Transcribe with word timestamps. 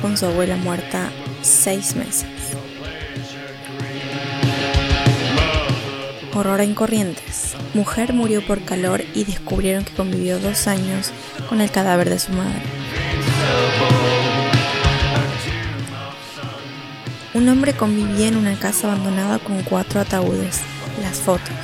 con 0.00 0.16
su 0.16 0.26
abuela 0.26 0.56
muerta 0.56 1.10
seis 1.42 1.94
meses. 1.94 2.26
Horror 6.32 6.60
en 6.60 6.74
Corrientes. 6.74 7.54
Mujer 7.74 8.14
murió 8.14 8.44
por 8.46 8.64
calor 8.64 9.04
y 9.14 9.24
descubrieron 9.24 9.84
que 9.84 9.92
convivió 9.92 10.38
dos 10.38 10.66
años 10.66 11.10
con 11.48 11.60
el 11.60 11.70
cadáver 11.70 12.08
de 12.08 12.18
su 12.18 12.32
madre. 12.32 12.62
Un 17.34 17.48
hombre 17.48 17.74
convivía 17.74 18.28
en 18.28 18.36
una 18.36 18.58
casa 18.58 18.86
abandonada 18.86 19.38
con 19.38 19.62
cuatro 19.62 20.00
ataúdes. 20.00 20.60
Las 21.02 21.16
fotos. 21.18 21.56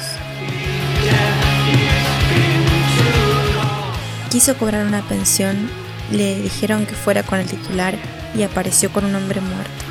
Quiso 4.31 4.57
cobrar 4.57 4.87
una 4.87 5.03
pensión, 5.03 5.71
le 6.11 6.41
dijeron 6.41 6.87
que 6.87 6.95
fuera 6.95 7.23
con 7.23 7.39
el 7.39 7.47
titular 7.47 7.97
y 8.37 8.43
apareció 8.43 8.91
con 8.93 9.05
un 9.05 9.15
hombre 9.15 9.41
muerto. 9.41 9.85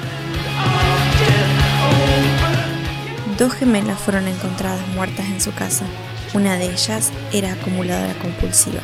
Dos 3.37 3.53
gemelas 3.53 3.99
fueron 3.99 4.27
encontradas 4.27 4.87
muertas 4.89 5.25
en 5.25 5.41
su 5.41 5.53
casa. 5.53 5.85
Una 6.33 6.55
de 6.55 6.71
ellas 6.71 7.11
era 7.33 7.53
acumuladora 7.53 8.13
compulsiva. 8.15 8.79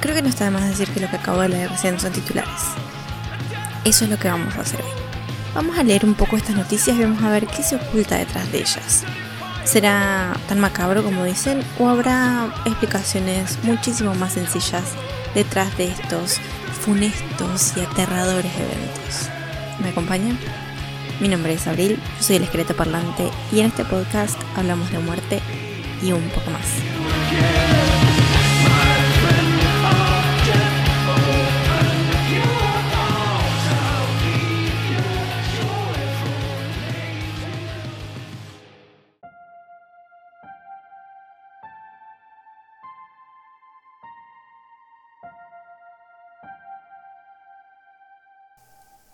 Creo 0.00 0.14
que 0.14 0.22
no 0.22 0.28
está 0.28 0.44
de 0.44 0.50
más 0.50 0.68
decir 0.68 0.88
que 0.88 1.00
lo 1.00 1.08
que 1.08 1.16
acabo 1.16 1.40
de 1.40 1.48
leer 1.48 1.70
recién 1.70 1.98
son 1.98 2.12
titulares. 2.12 2.60
Eso 3.84 4.04
es 4.04 4.10
lo 4.10 4.18
que 4.18 4.28
vamos 4.28 4.54
a 4.56 4.60
hacer 4.60 4.80
hoy. 4.80 4.90
Vamos 5.54 5.78
a 5.78 5.82
leer 5.82 6.04
un 6.04 6.14
poco 6.14 6.36
estas 6.36 6.56
noticias 6.56 6.96
y 6.96 7.02
vamos 7.02 7.22
a 7.22 7.30
ver 7.30 7.46
qué 7.46 7.62
se 7.62 7.76
oculta 7.76 8.16
detrás 8.16 8.50
de 8.52 8.58
ellas. 8.58 9.04
¿Será 9.64 10.36
tan 10.48 10.60
macabro 10.60 11.02
como 11.02 11.24
dicen 11.24 11.62
o 11.78 11.88
habrá 11.88 12.52
explicaciones 12.64 13.58
muchísimo 13.62 14.14
más 14.14 14.34
sencillas 14.34 14.84
detrás 15.34 15.76
de 15.76 15.84
estos 15.84 16.38
funestos 16.80 17.76
y 17.76 17.80
aterradores 17.80 18.52
eventos? 18.56 19.28
¿Me 19.80 19.90
acompañan? 19.90 20.38
Mi 21.20 21.28
nombre 21.28 21.52
es 21.52 21.66
Abril, 21.66 21.98
yo 22.16 22.22
soy 22.22 22.36
el 22.36 22.44
esqueleto 22.44 22.74
parlante 22.74 23.30
y 23.52 23.60
en 23.60 23.66
este 23.66 23.84
podcast 23.84 24.40
hablamos 24.56 24.90
de 24.90 24.98
muerte 24.98 25.40
y 26.02 26.12
un 26.12 26.26
poco 26.30 26.50
más. 26.50 27.69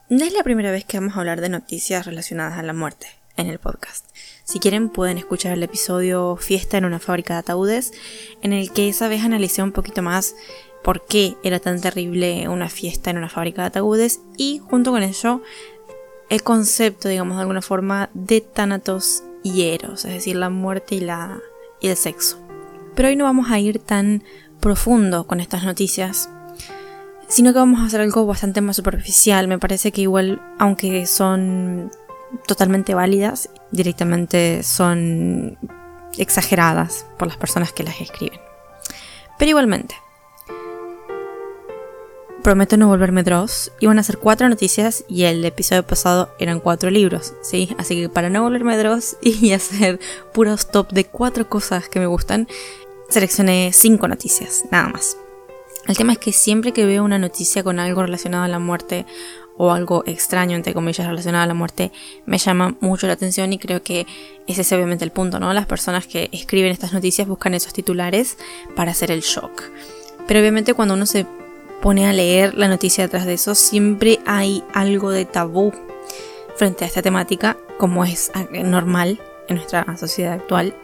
No 0.08 0.24
es 0.24 0.32
la 0.32 0.44
primera 0.44 0.70
vez 0.70 0.84
que 0.84 1.00
vamos 1.00 1.16
a 1.16 1.18
hablar 1.18 1.40
de 1.40 1.48
noticias 1.48 2.06
relacionadas 2.06 2.60
a 2.60 2.62
la 2.62 2.72
muerte 2.72 3.08
en 3.36 3.48
el 3.48 3.58
podcast. 3.58 4.06
Si 4.44 4.60
quieren 4.60 4.88
pueden 4.88 5.18
escuchar 5.18 5.52
el 5.52 5.64
episodio 5.64 6.36
Fiesta 6.36 6.78
en 6.78 6.84
una 6.84 7.00
fábrica 7.00 7.32
de 7.32 7.40
ataúdes, 7.40 7.92
en 8.40 8.52
el 8.52 8.70
que 8.70 8.88
esa 8.88 9.08
vez 9.08 9.24
analicé 9.24 9.64
un 9.64 9.72
poquito 9.72 10.02
más 10.02 10.36
por 10.84 11.04
qué 11.06 11.34
era 11.42 11.58
tan 11.58 11.80
terrible 11.80 12.48
una 12.48 12.68
fiesta 12.68 13.10
en 13.10 13.18
una 13.18 13.28
fábrica 13.28 13.62
de 13.62 13.66
ataúdes 13.66 14.20
y 14.36 14.58
junto 14.58 14.92
con 14.92 15.02
ello 15.02 15.42
el 16.28 16.44
concepto, 16.44 17.08
digamos 17.08 17.38
de 17.38 17.40
alguna 17.40 17.62
forma, 17.62 18.08
de 18.14 18.40
Thanatos 18.42 19.24
y 19.42 19.62
Eros, 19.70 20.04
es 20.04 20.12
decir, 20.12 20.36
la 20.36 20.50
muerte 20.50 20.94
y, 20.94 21.00
la, 21.00 21.40
y 21.80 21.88
el 21.88 21.96
sexo. 21.96 22.38
Pero 22.94 23.08
hoy 23.08 23.16
no 23.16 23.24
vamos 23.24 23.50
a 23.50 23.58
ir 23.58 23.80
tan 23.80 24.22
profundo 24.60 25.26
con 25.26 25.40
estas 25.40 25.64
noticias 25.64 26.30
sino 27.28 27.52
que 27.52 27.58
vamos 27.58 27.80
a 27.80 27.86
hacer 27.86 28.00
algo 28.00 28.26
bastante 28.26 28.60
más 28.60 28.76
superficial. 28.76 29.48
Me 29.48 29.58
parece 29.58 29.92
que 29.92 30.02
igual, 30.02 30.40
aunque 30.58 31.06
son 31.06 31.90
totalmente 32.46 32.94
válidas, 32.94 33.50
directamente 33.70 34.62
son 34.62 35.58
exageradas 36.18 37.06
por 37.18 37.28
las 37.28 37.36
personas 37.36 37.72
que 37.72 37.82
las 37.82 38.00
escriben. 38.00 38.40
Pero 39.38 39.50
igualmente, 39.50 39.94
prometo 42.46 42.76
no 42.76 42.86
volverme 42.86 43.22
Dross. 43.22 43.72
Iban 43.80 43.98
a 43.98 44.02
ser 44.02 44.18
cuatro 44.18 44.48
noticias 44.48 45.04
y 45.08 45.24
el 45.24 45.44
episodio 45.44 45.84
pasado 45.84 46.30
eran 46.38 46.60
cuatro 46.60 46.90
libros, 46.90 47.34
¿sí? 47.42 47.74
Así 47.76 47.96
que 47.96 48.08
para 48.08 48.30
no 48.30 48.42
volverme 48.42 48.78
Dross 48.78 49.16
y 49.22 49.52
hacer 49.52 49.98
puros 50.32 50.70
top 50.70 50.92
de 50.92 51.04
cuatro 51.06 51.48
cosas 51.48 51.88
que 51.88 51.98
me 51.98 52.06
gustan, 52.06 52.46
seleccioné 53.08 53.72
cinco 53.72 54.08
noticias, 54.08 54.64
nada 54.70 54.88
más. 54.88 55.16
El 55.86 55.96
tema 55.96 56.12
es 56.12 56.18
que 56.18 56.32
siempre 56.32 56.72
que 56.72 56.84
veo 56.84 57.04
una 57.04 57.18
noticia 57.18 57.62
con 57.62 57.78
algo 57.78 58.02
relacionado 58.02 58.44
a 58.44 58.48
la 58.48 58.58
muerte 58.58 59.06
o 59.56 59.70
algo 59.70 60.02
extraño, 60.06 60.56
entre 60.56 60.74
comillas, 60.74 61.06
relacionado 61.06 61.44
a 61.44 61.46
la 61.46 61.54
muerte, 61.54 61.92
me 62.26 62.38
llama 62.38 62.74
mucho 62.80 63.06
la 63.06 63.14
atención 63.14 63.52
y 63.52 63.58
creo 63.58 63.82
que 63.82 64.06
ese 64.46 64.62
es 64.62 64.72
obviamente 64.72 65.04
el 65.04 65.12
punto, 65.12 65.38
¿no? 65.38 65.52
Las 65.52 65.66
personas 65.66 66.06
que 66.06 66.28
escriben 66.32 66.72
estas 66.72 66.92
noticias 66.92 67.26
buscan 67.28 67.54
esos 67.54 67.72
titulares 67.72 68.36
para 68.74 68.90
hacer 68.90 69.10
el 69.10 69.20
shock. 69.20 69.62
Pero 70.26 70.40
obviamente 70.40 70.74
cuando 70.74 70.94
uno 70.94 71.06
se 71.06 71.24
pone 71.80 72.06
a 72.06 72.12
leer 72.12 72.54
la 72.54 72.68
noticia 72.68 73.04
detrás 73.04 73.24
de 73.24 73.34
eso, 73.34 73.54
siempre 73.54 74.18
hay 74.26 74.64
algo 74.74 75.10
de 75.10 75.24
tabú 75.24 75.72
frente 76.56 76.84
a 76.84 76.88
esta 76.88 77.00
temática, 77.00 77.56
como 77.78 78.04
es 78.04 78.32
normal 78.50 79.20
en 79.48 79.56
nuestra 79.56 79.96
sociedad 79.96 80.32
actual 80.32 80.74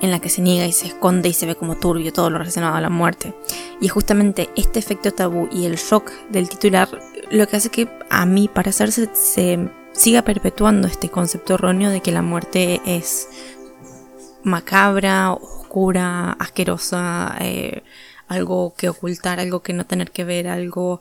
en 0.00 0.10
la 0.10 0.20
que 0.20 0.28
se 0.28 0.42
niega 0.42 0.66
y 0.66 0.72
se 0.72 0.86
esconde 0.86 1.28
y 1.28 1.32
se 1.32 1.46
ve 1.46 1.54
como 1.54 1.76
turbio 1.76 2.12
todo 2.12 2.30
lo 2.30 2.38
relacionado 2.38 2.76
a 2.76 2.80
la 2.80 2.90
muerte. 2.90 3.34
Y 3.80 3.86
es 3.86 3.92
justamente 3.92 4.50
este 4.56 4.78
efecto 4.78 5.12
tabú 5.12 5.48
y 5.50 5.66
el 5.66 5.76
shock 5.76 6.10
del 6.30 6.48
titular 6.48 6.88
lo 7.30 7.46
que 7.46 7.56
hace 7.56 7.70
que 7.70 7.88
a 8.10 8.26
mí 8.26 8.48
parecerse 8.48 9.08
se 9.12 9.68
siga 9.92 10.22
perpetuando 10.22 10.88
este 10.88 11.10
concepto 11.10 11.54
erróneo 11.54 11.90
de 11.90 12.00
que 12.00 12.12
la 12.12 12.22
muerte 12.22 12.80
es 12.86 13.28
macabra, 14.42 15.32
oscura, 15.32 16.32
asquerosa, 16.32 17.36
eh, 17.40 17.82
algo 18.28 18.74
que 18.76 18.88
ocultar, 18.88 19.40
algo 19.40 19.60
que 19.60 19.72
no 19.72 19.84
tener 19.84 20.10
que 20.10 20.24
ver, 20.24 20.48
algo 20.48 21.00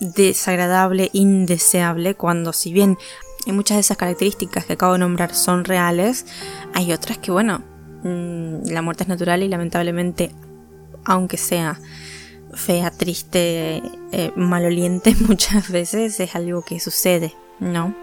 desagradable, 0.00 1.10
indeseable, 1.12 2.14
cuando 2.14 2.52
si 2.52 2.72
bien 2.72 2.98
y 3.48 3.52
muchas 3.52 3.76
de 3.76 3.80
esas 3.80 3.96
características 3.96 4.66
que 4.66 4.74
acabo 4.74 4.92
de 4.92 4.98
nombrar 4.98 5.34
son 5.34 5.64
reales, 5.64 6.26
hay 6.74 6.92
otras 6.92 7.16
que, 7.16 7.30
bueno, 7.30 7.62
mm, 8.04 8.68
la 8.70 8.82
muerte 8.82 9.04
es 9.04 9.08
natural 9.08 9.42
y 9.42 9.48
lamentablemente, 9.48 10.32
aunque 11.04 11.38
sea 11.38 11.80
fea, 12.52 12.90
triste, 12.90 13.82
eh, 14.12 14.32
maloliente, 14.36 15.14
muchas 15.26 15.70
veces 15.70 16.20
es 16.20 16.34
algo 16.36 16.62
que 16.62 16.78
sucede, 16.78 17.34
¿no? 17.58 17.94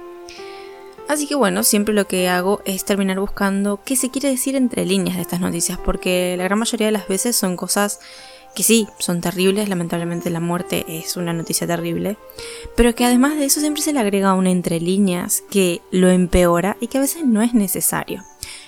Así 1.07 1.27
que 1.27 1.35
bueno, 1.35 1.61
siempre 1.61 1.93
lo 1.93 2.07
que 2.07 2.27
hago 2.27 2.61
es 2.65 2.83
terminar 2.83 3.19
buscando 3.19 3.79
qué 3.85 3.95
se 3.95 4.09
quiere 4.09 4.29
decir 4.29 4.55
entre 4.55 4.83
líneas 4.83 5.17
de 5.17 5.21
estas 5.21 5.39
noticias, 5.39 5.77
porque 5.77 6.33
la 6.37 6.45
gran 6.45 6.57
mayoría 6.57 6.87
de 6.87 6.91
las 6.91 7.07
veces 7.07 7.35
son 7.35 7.55
cosas 7.55 7.99
que 8.55 8.63
sí, 8.63 8.87
son 8.97 9.21
terribles, 9.21 9.69
lamentablemente 9.69 10.29
la 10.29 10.39
muerte 10.39 10.85
es 10.87 11.17
una 11.17 11.33
noticia 11.33 11.67
terrible, 11.67 12.17
pero 12.75 12.95
que 12.95 13.05
además 13.05 13.35
de 13.35 13.45
eso 13.45 13.59
siempre 13.59 13.83
se 13.83 13.93
le 13.93 13.99
agrega 13.99 14.33
una 14.33 14.49
entre 14.49 14.79
líneas 14.79 15.43
que 15.51 15.81
lo 15.91 16.09
empeora 16.09 16.77
y 16.79 16.87
que 16.87 16.97
a 16.97 17.01
veces 17.01 17.25
no 17.25 17.41
es 17.43 17.53
necesario. 17.53 18.23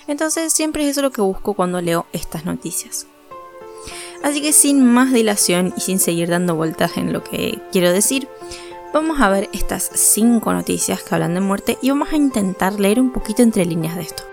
Entonces 0.06 0.52
siempre 0.52 0.84
es 0.84 0.90
eso 0.90 1.02
lo 1.02 1.10
que 1.10 1.22
busco 1.22 1.54
cuando 1.54 1.80
leo 1.80 2.06
estas 2.12 2.44
noticias. 2.44 3.06
Así 4.22 4.40
que 4.42 4.52
sin 4.52 4.84
más 4.84 5.12
dilación 5.12 5.72
y 5.76 5.80
sin 5.80 5.98
seguir 5.98 6.28
dando 6.28 6.54
vueltas 6.54 6.96
en 6.96 7.12
lo 7.12 7.24
que 7.24 7.58
quiero 7.72 7.92
decir, 7.92 8.28
vamos 8.92 9.20
a 9.20 9.30
ver 9.30 9.48
estas 9.52 9.90
5 9.94 10.52
noticias 10.52 11.02
que 11.02 11.14
hablan 11.14 11.34
de 11.34 11.40
muerte 11.40 11.78
y 11.82 11.90
vamos 11.90 12.12
a 12.12 12.16
intentar 12.16 12.78
leer 12.78 13.00
un 13.00 13.12
poquito 13.12 13.42
entre 13.42 13.64
líneas 13.64 13.96
de 13.96 14.02
esto. 14.02 14.27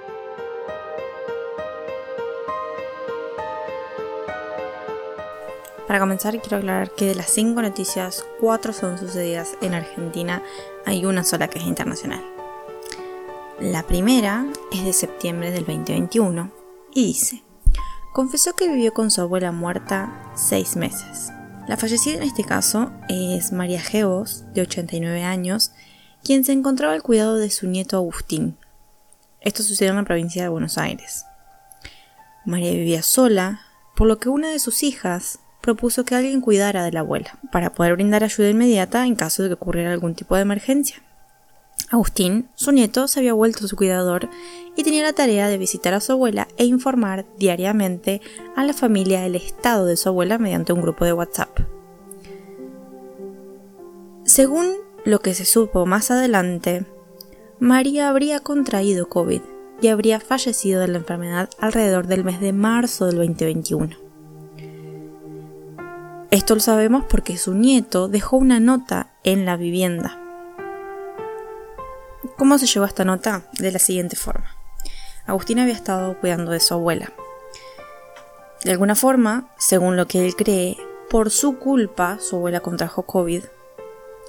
Para 5.87 5.99
comenzar, 5.99 6.39
quiero 6.41 6.57
aclarar 6.57 6.91
que 6.91 7.05
de 7.05 7.15
las 7.15 7.29
cinco 7.29 7.61
noticias, 7.61 8.25
cuatro 8.39 8.73
son 8.73 8.97
sucedidas 8.97 9.55
en 9.61 9.75
Argentina, 9.75 10.41
hay 10.85 11.05
una 11.05 11.23
sola 11.23 11.47
que 11.47 11.59
es 11.59 11.65
internacional. 11.65 12.23
La 13.59 13.83
primera 13.83 14.47
es 14.71 14.83
de 14.83 14.93
septiembre 14.93 15.51
del 15.51 15.65
2021 15.65 16.51
y 16.93 17.05
dice, 17.05 17.43
confesó 18.13 18.53
que 18.53 18.67
vivió 18.67 18.93
con 18.93 19.11
su 19.11 19.21
abuela 19.21 19.51
muerta 19.51 20.31
seis 20.35 20.75
meses. 20.75 21.31
La 21.67 21.77
fallecida 21.77 22.15
en 22.15 22.23
este 22.23 22.43
caso 22.43 22.91
es 23.07 23.51
María 23.51 23.81
Geos, 23.81 24.43
de 24.53 24.61
89 24.63 25.23
años, 25.23 25.71
quien 26.23 26.43
se 26.43 26.51
encontraba 26.51 26.93
al 26.93 27.03
cuidado 27.03 27.35
de 27.35 27.51
su 27.51 27.67
nieto 27.67 27.97
Agustín. 27.97 28.57
Esto 29.39 29.61
sucedió 29.61 29.91
en 29.91 29.97
la 29.97 30.03
provincia 30.03 30.41
de 30.41 30.49
Buenos 30.49 30.79
Aires. 30.79 31.25
María 32.43 32.71
vivía 32.71 33.03
sola, 33.03 33.61
por 33.95 34.07
lo 34.07 34.17
que 34.17 34.29
una 34.29 34.49
de 34.49 34.59
sus 34.59 34.83
hijas, 34.83 35.39
propuso 35.65 36.05
que 36.05 36.13
alguien 36.13 36.41
cuidara 36.41 36.83
de 36.83 36.91
la 36.91 36.99
abuela, 36.99 37.39
para 37.51 37.73
poder 37.73 37.93
brindar 37.95 38.23
ayuda 38.23 38.51
inmediata 38.51 39.05
en 39.07 39.15
caso 39.15 39.41
de 39.41 39.49
que 39.49 39.55
ocurriera 39.55 39.91
algún 39.91 40.13
tipo 40.13 40.35
de 40.35 40.43
emergencia. 40.43 41.01
Agustín, 41.89 42.47
su 42.53 42.71
nieto, 42.71 43.07
se 43.07 43.19
había 43.19 43.33
vuelto 43.33 43.67
su 43.67 43.75
cuidador 43.75 44.29
y 44.75 44.83
tenía 44.83 45.03
la 45.03 45.13
tarea 45.13 45.47
de 45.47 45.57
visitar 45.57 45.95
a 45.95 45.99
su 46.01 46.11
abuela 46.11 46.47
e 46.57 46.65
informar 46.65 47.25
diariamente 47.39 48.21
a 48.55 48.63
la 48.63 48.73
familia 48.73 49.21
del 49.21 49.35
estado 49.35 49.87
de 49.87 49.97
su 49.97 50.07
abuela 50.07 50.37
mediante 50.37 50.71
un 50.71 50.81
grupo 50.81 51.03
de 51.03 51.13
WhatsApp. 51.13 51.59
Según 54.23 54.71
lo 55.03 55.19
que 55.19 55.33
se 55.33 55.45
supo 55.45 55.87
más 55.87 56.11
adelante, 56.11 56.85
María 57.59 58.09
habría 58.09 58.39
contraído 58.39 59.09
COVID 59.09 59.41
y 59.81 59.87
habría 59.87 60.19
fallecido 60.19 60.81
de 60.81 60.89
la 60.89 60.99
enfermedad 60.99 61.49
alrededor 61.59 62.05
del 62.05 62.23
mes 62.23 62.39
de 62.39 62.53
marzo 62.53 63.07
del 63.07 63.17
2021. 63.17 64.04
Esto 66.35 66.53
lo 66.53 66.59
sabemos 66.59 67.05
porque 67.05 67.37
su 67.37 67.53
nieto 67.53 68.09
dejó 68.09 68.35
una 68.35 68.59
nota 68.59 69.07
en 69.23 69.45
la 69.45 69.55
vivienda. 69.55 70.19
¿Cómo 72.35 72.57
se 72.57 72.65
llegó 72.65 72.83
a 72.83 72.89
esta 72.89 73.05
nota? 73.05 73.43
De 73.57 73.71
la 73.71 73.79
siguiente 73.79 74.17
forma. 74.17 74.53
Agustín 75.25 75.59
había 75.59 75.73
estado 75.73 76.19
cuidando 76.19 76.51
de 76.51 76.59
su 76.59 76.73
abuela. 76.73 77.09
De 78.65 78.71
alguna 78.71 78.95
forma, 78.95 79.47
según 79.57 79.95
lo 79.95 80.07
que 80.07 80.25
él 80.25 80.35
cree, 80.35 80.75
por 81.09 81.31
su 81.31 81.57
culpa 81.57 82.17
su 82.19 82.35
abuela 82.35 82.59
contrajo 82.59 83.03
COVID, 83.03 83.45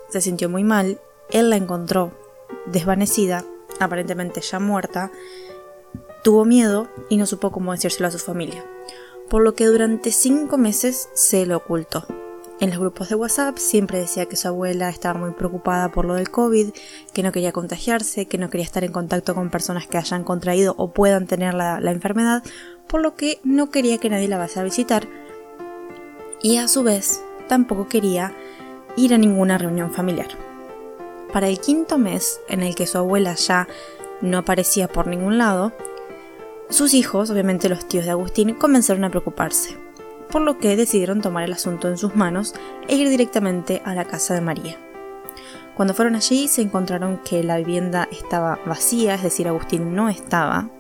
se 0.08 0.20
sintió 0.20 0.48
muy 0.48 0.62
mal, 0.62 1.00
él 1.30 1.50
la 1.50 1.56
encontró 1.56 2.12
desvanecida, 2.66 3.44
aparentemente 3.80 4.42
ya 4.42 4.60
muerta, 4.60 5.10
tuvo 6.22 6.44
miedo 6.44 6.86
y 7.08 7.16
no 7.16 7.26
supo 7.26 7.50
cómo 7.50 7.72
decírselo 7.72 8.06
a 8.06 8.12
su 8.12 8.20
familia, 8.20 8.64
por 9.28 9.42
lo 9.42 9.54
que 9.54 9.66
durante 9.66 10.12
cinco 10.12 10.58
meses 10.58 11.08
se 11.14 11.46
lo 11.46 11.56
ocultó. 11.56 12.06
En 12.58 12.70
los 12.70 12.78
grupos 12.78 13.10
de 13.10 13.16
WhatsApp 13.16 13.58
siempre 13.58 13.98
decía 13.98 14.24
que 14.24 14.36
su 14.36 14.48
abuela 14.48 14.88
estaba 14.88 15.18
muy 15.18 15.32
preocupada 15.32 15.90
por 15.90 16.06
lo 16.06 16.14
del 16.14 16.30
COVID, 16.30 16.70
que 17.12 17.22
no 17.22 17.30
quería 17.30 17.52
contagiarse, 17.52 18.26
que 18.26 18.38
no 18.38 18.48
quería 18.48 18.64
estar 18.64 18.82
en 18.82 18.92
contacto 18.92 19.34
con 19.34 19.50
personas 19.50 19.86
que 19.86 19.98
hayan 19.98 20.24
contraído 20.24 20.74
o 20.78 20.90
puedan 20.90 21.26
tener 21.26 21.52
la, 21.52 21.78
enfermedad, 21.90 22.42
por 22.86 23.02
lo 23.02 23.14
que 23.14 23.40
no 23.44 23.70
quería 23.70 23.98
que 23.98 24.08
nadie 24.08 24.28
la 24.28 24.38
vaya 24.38 24.62
a 24.62 24.64
visitar. 24.64 25.06
Y 26.40 26.56
a 26.56 26.66
su 26.66 26.82
vez, 26.82 27.20
tampoco 27.46 27.88
quería 27.88 28.34
ir 28.96 29.12
a 29.12 29.18
ninguna 29.18 29.58
reunión 29.58 29.92
familiar. 29.92 30.28
Para 31.34 31.48
el 31.48 31.60
quinto 31.60 31.98
mes, 31.98 32.40
en 32.48 32.62
el 32.62 32.74
que 32.74 32.86
su 32.86 32.96
abuela 32.96 33.34
ya 33.34 33.68
no 34.22 34.38
aparecía 34.38 34.88
por 34.88 35.08
ningún 35.08 35.36
lado, 35.36 35.72
sus 36.68 36.94
hijos, 36.94 37.30
obviamente 37.30 37.68
los 37.68 37.86
tíos 37.86 38.04
de 38.04 38.10
Agustín, 38.10 38.54
comenzaron 38.54 39.04
a 39.04 39.10
preocuparse, 39.10 39.76
por 40.30 40.42
lo 40.42 40.58
que 40.58 40.76
decidieron 40.76 41.20
tomar 41.20 41.44
el 41.44 41.52
asunto 41.52 41.88
en 41.88 41.98
sus 41.98 42.16
manos 42.16 42.54
e 42.88 42.96
ir 42.96 43.08
directamente 43.08 43.82
a 43.84 43.94
la 43.94 44.04
casa 44.04 44.34
de 44.34 44.40
María. 44.40 44.76
Cuando 45.76 45.94
fueron 45.94 46.16
allí 46.16 46.48
se 46.48 46.62
encontraron 46.62 47.18
que 47.18 47.44
la 47.44 47.58
vivienda 47.58 48.08
estaba 48.10 48.58
vacía, 48.66 49.14
es 49.14 49.22
decir, 49.22 49.46
Agustín 49.46 49.94
no 49.94 50.08
estaba. 50.08 50.70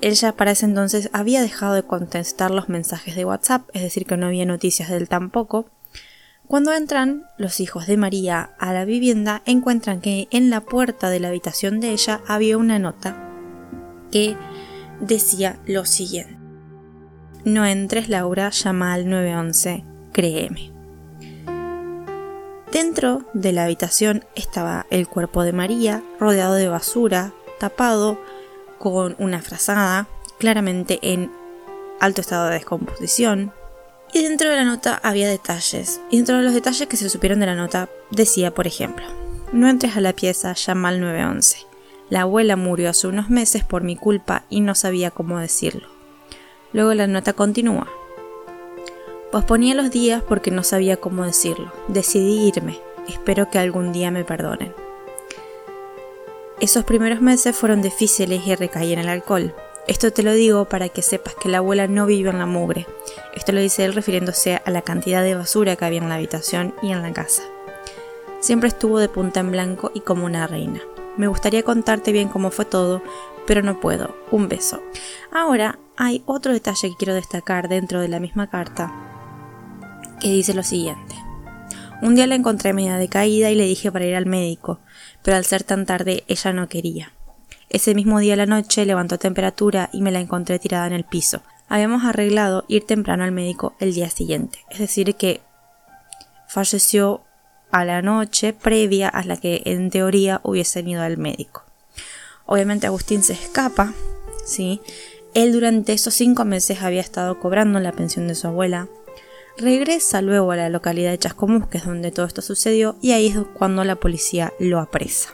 Ella 0.00 0.32
para 0.32 0.52
ese 0.52 0.66
entonces 0.66 1.10
había 1.12 1.42
dejado 1.42 1.74
de 1.74 1.82
contestar 1.82 2.50
los 2.50 2.68
mensajes 2.68 3.16
de 3.16 3.24
WhatsApp, 3.24 3.68
es 3.72 3.82
decir, 3.82 4.06
que 4.06 4.16
no 4.16 4.26
había 4.26 4.46
noticias 4.46 4.88
de 4.90 4.96
él 4.96 5.08
tampoco, 5.08 5.66
cuando 6.46 6.74
entran 6.74 7.24
los 7.38 7.58
hijos 7.58 7.86
de 7.86 7.96
María 7.96 8.50
a 8.58 8.74
la 8.74 8.84
vivienda, 8.84 9.42
encuentran 9.46 10.00
que 10.00 10.28
en 10.30 10.50
la 10.50 10.60
puerta 10.60 11.08
de 11.08 11.18
la 11.18 11.28
habitación 11.28 11.80
de 11.80 11.90
ella 11.90 12.20
había 12.26 12.58
una 12.58 12.78
nota 12.78 13.16
que 14.12 14.36
decía 15.00 15.58
lo 15.66 15.84
siguiente. 15.84 16.38
No 17.44 17.66
entres, 17.66 18.08
Laura, 18.08 18.50
llama 18.50 18.94
al 18.94 19.08
911, 19.08 19.84
créeme. 20.12 20.72
Dentro 22.72 23.22
de 23.34 23.52
la 23.52 23.64
habitación 23.64 24.24
estaba 24.34 24.86
el 24.90 25.06
cuerpo 25.06 25.44
de 25.44 25.52
María, 25.52 26.02
rodeado 26.18 26.54
de 26.54 26.68
basura, 26.68 27.32
tapado 27.60 28.18
con 28.78 29.14
una 29.18 29.42
frazada, 29.42 30.08
claramente 30.38 30.98
en 31.02 31.30
alto 32.00 32.20
estado 32.20 32.46
de 32.46 32.54
descomposición, 32.54 33.52
y 34.12 34.22
dentro 34.22 34.48
de 34.48 34.56
la 34.56 34.64
nota 34.64 35.00
había 35.02 35.28
detalles. 35.28 36.00
Y 36.10 36.16
dentro 36.16 36.38
de 36.38 36.44
los 36.44 36.54
detalles 36.54 36.88
que 36.88 36.96
se 36.96 37.10
supieron 37.10 37.40
de 37.40 37.46
la 37.46 37.54
nota 37.54 37.88
decía, 38.10 38.52
por 38.52 38.66
ejemplo, 38.66 39.04
no 39.52 39.68
entres 39.68 39.96
a 39.96 40.00
la 40.00 40.12
pieza, 40.12 40.52
llama 40.54 40.88
al 40.88 41.00
911. 41.00 41.73
La 42.14 42.20
abuela 42.20 42.54
murió 42.54 42.90
hace 42.90 43.08
unos 43.08 43.28
meses 43.28 43.64
por 43.64 43.82
mi 43.82 43.96
culpa 43.96 44.44
y 44.48 44.60
no 44.60 44.76
sabía 44.76 45.10
cómo 45.10 45.40
decirlo. 45.40 45.88
Luego 46.72 46.94
la 46.94 47.08
nota 47.08 47.32
continúa. 47.32 47.88
Posponía 49.32 49.74
los 49.74 49.90
días 49.90 50.22
porque 50.22 50.52
no 50.52 50.62
sabía 50.62 50.96
cómo 50.96 51.24
decirlo. 51.24 51.72
Decidí 51.88 52.46
irme. 52.46 52.78
Espero 53.08 53.50
que 53.50 53.58
algún 53.58 53.92
día 53.92 54.12
me 54.12 54.22
perdonen. 54.24 54.72
Esos 56.60 56.84
primeros 56.84 57.20
meses 57.20 57.56
fueron 57.56 57.82
difíciles 57.82 58.46
y 58.46 58.54
recaí 58.54 58.92
en 58.92 59.00
el 59.00 59.08
alcohol. 59.08 59.52
Esto 59.88 60.12
te 60.12 60.22
lo 60.22 60.34
digo 60.34 60.66
para 60.66 60.90
que 60.90 61.02
sepas 61.02 61.34
que 61.34 61.48
la 61.48 61.58
abuela 61.58 61.88
no 61.88 62.06
vive 62.06 62.30
en 62.30 62.38
la 62.38 62.46
mugre. 62.46 62.86
Esto 63.34 63.50
lo 63.50 63.58
dice 63.58 63.84
él 63.84 63.92
refiriéndose 63.92 64.62
a 64.64 64.70
la 64.70 64.82
cantidad 64.82 65.24
de 65.24 65.34
basura 65.34 65.74
que 65.74 65.84
había 65.84 65.98
en 65.98 66.08
la 66.08 66.14
habitación 66.14 66.76
y 66.80 66.92
en 66.92 67.02
la 67.02 67.12
casa. 67.12 67.42
Siempre 68.38 68.68
estuvo 68.68 69.00
de 69.00 69.08
punta 69.08 69.40
en 69.40 69.50
blanco 69.50 69.90
y 69.94 70.02
como 70.02 70.26
una 70.26 70.46
reina. 70.46 70.80
Me 71.16 71.28
gustaría 71.28 71.62
contarte 71.62 72.12
bien 72.12 72.28
cómo 72.28 72.50
fue 72.50 72.64
todo, 72.64 73.02
pero 73.46 73.62
no 73.62 73.80
puedo. 73.80 74.16
Un 74.30 74.48
beso. 74.48 74.82
Ahora 75.32 75.78
hay 75.96 76.22
otro 76.26 76.52
detalle 76.52 76.90
que 76.90 76.96
quiero 76.96 77.14
destacar 77.14 77.68
dentro 77.68 78.00
de 78.00 78.08
la 78.08 78.20
misma 78.20 78.48
carta, 78.48 78.92
que 80.20 80.28
dice 80.28 80.54
lo 80.54 80.62
siguiente. 80.62 81.14
Un 82.02 82.16
día 82.16 82.26
la 82.26 82.34
encontré 82.34 82.72
media 82.72 82.96
decaída 82.96 83.50
y 83.50 83.54
le 83.54 83.64
dije 83.64 83.92
para 83.92 84.04
ir 84.04 84.16
al 84.16 84.26
médico, 84.26 84.80
pero 85.22 85.36
al 85.36 85.44
ser 85.44 85.62
tan 85.62 85.86
tarde 85.86 86.24
ella 86.26 86.52
no 86.52 86.68
quería. 86.68 87.12
Ese 87.70 87.94
mismo 87.94 88.18
día 88.18 88.36
la 88.36 88.46
noche 88.46 88.84
levantó 88.84 89.18
temperatura 89.18 89.90
y 89.92 90.02
me 90.02 90.10
la 90.10 90.20
encontré 90.20 90.58
tirada 90.58 90.86
en 90.86 90.92
el 90.92 91.04
piso. 91.04 91.42
Habíamos 91.68 92.04
arreglado 92.04 92.64
ir 92.68 92.84
temprano 92.84 93.24
al 93.24 93.32
médico 93.32 93.74
el 93.80 93.94
día 93.94 94.10
siguiente, 94.10 94.58
es 94.70 94.80
decir, 94.80 95.14
que 95.14 95.40
falleció 96.46 97.23
a 97.74 97.84
la 97.84 98.02
noche 98.02 98.52
previa 98.52 99.08
a 99.08 99.24
la 99.24 99.36
que 99.36 99.62
en 99.64 99.90
teoría 99.90 100.40
hubiesen 100.44 100.86
ido 100.86 101.02
al 101.02 101.18
médico. 101.18 101.64
Obviamente 102.46 102.86
Agustín 102.86 103.24
se 103.24 103.32
escapa, 103.32 103.92
¿sí? 104.46 104.80
Él 105.34 105.52
durante 105.52 105.92
esos 105.92 106.14
cinco 106.14 106.44
meses 106.44 106.82
había 106.82 107.00
estado 107.00 107.40
cobrando 107.40 107.80
la 107.80 107.90
pensión 107.90 108.28
de 108.28 108.36
su 108.36 108.46
abuela. 108.46 108.86
Regresa 109.58 110.22
luego 110.22 110.52
a 110.52 110.56
la 110.56 110.68
localidad 110.68 111.10
de 111.10 111.18
Chascomús, 111.18 111.66
que 111.66 111.78
es 111.78 111.84
donde 111.84 112.12
todo 112.12 112.26
esto 112.26 112.42
sucedió, 112.42 112.94
y 113.02 113.10
ahí 113.10 113.26
es 113.26 113.38
cuando 113.54 113.82
la 113.82 113.96
policía 113.96 114.52
lo 114.60 114.78
apresa. 114.78 115.30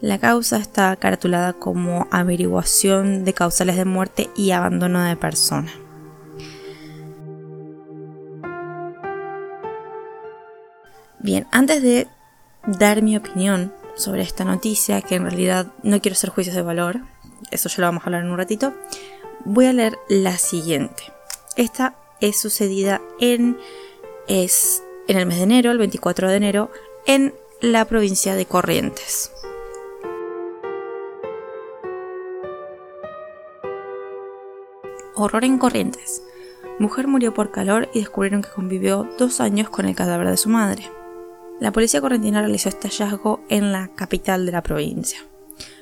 La 0.00 0.20
causa 0.20 0.56
está 0.56 0.94
caratulada 0.94 1.54
como 1.54 2.06
averiguación 2.12 3.24
de 3.24 3.34
causales 3.34 3.74
de 3.74 3.86
muerte 3.86 4.30
y 4.36 4.52
abandono 4.52 5.02
de 5.02 5.16
persona. 5.16 5.72
Bien, 11.22 11.46
antes 11.50 11.82
de 11.82 12.08
dar 12.66 13.02
mi 13.02 13.14
opinión 13.14 13.74
sobre 13.94 14.22
esta 14.22 14.44
noticia, 14.44 15.02
que 15.02 15.16
en 15.16 15.24
realidad 15.24 15.66
no 15.82 16.00
quiero 16.00 16.14
hacer 16.14 16.30
juicios 16.30 16.56
de 16.56 16.62
valor, 16.62 17.00
eso 17.50 17.68
ya 17.68 17.76
lo 17.78 17.88
vamos 17.88 18.02
a 18.02 18.06
hablar 18.06 18.22
en 18.22 18.30
un 18.30 18.38
ratito, 18.38 18.72
voy 19.44 19.66
a 19.66 19.74
leer 19.74 19.98
la 20.08 20.38
siguiente. 20.38 21.02
Esta 21.56 21.94
es 22.22 22.40
sucedida 22.40 23.02
en, 23.20 23.58
es, 24.28 24.82
en 25.08 25.18
el 25.18 25.26
mes 25.26 25.36
de 25.36 25.42
enero, 25.42 25.70
el 25.70 25.78
24 25.78 26.28
de 26.28 26.36
enero, 26.36 26.70
en 27.06 27.34
la 27.60 27.84
provincia 27.84 28.34
de 28.34 28.46
Corrientes. 28.46 29.30
Horror 35.14 35.44
en 35.44 35.58
Corrientes. 35.58 36.22
Mujer 36.78 37.08
murió 37.08 37.34
por 37.34 37.50
calor 37.50 37.90
y 37.92 38.00
descubrieron 38.00 38.40
que 38.40 38.48
convivió 38.48 39.06
dos 39.18 39.42
años 39.42 39.68
con 39.68 39.84
el 39.84 39.94
cadáver 39.94 40.28
de 40.28 40.38
su 40.38 40.48
madre. 40.48 40.90
La 41.60 41.72
policía 41.72 42.00
correntina 42.00 42.40
realizó 42.40 42.68
este 42.68 42.88
hallazgo 42.88 43.40
en 43.48 43.70
la 43.70 43.88
capital 43.88 44.46
de 44.46 44.52
la 44.52 44.62
provincia. 44.62 45.20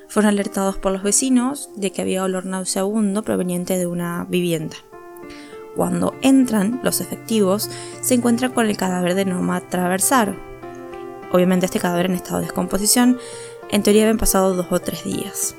Fueron 0.07 0.29
alertados 0.29 0.77
por 0.77 0.91
los 0.91 1.03
vecinos 1.03 1.69
de 1.75 1.91
que 1.91 2.01
había 2.01 2.23
olor 2.23 2.45
nauseabundo 2.45 3.23
proveniente 3.23 3.77
de 3.77 3.87
una 3.87 4.25
vivienda. 4.29 4.75
Cuando 5.75 6.13
entran 6.21 6.81
los 6.83 6.99
efectivos, 6.99 7.69
se 8.01 8.15
encuentran 8.15 8.51
con 8.51 8.67
el 8.67 8.75
cadáver 8.75 9.15
de 9.15 9.25
Norma 9.25 9.61
Traversaro. 9.61 10.35
Obviamente 11.31 11.65
este 11.65 11.79
cadáver 11.79 12.07
en 12.07 12.15
estado 12.15 12.39
de 12.39 12.45
descomposición, 12.45 13.17
en 13.71 13.83
teoría 13.83 14.03
habían 14.03 14.17
pasado 14.17 14.55
dos 14.55 14.67
o 14.71 14.79
tres 14.79 15.03
días 15.03 15.55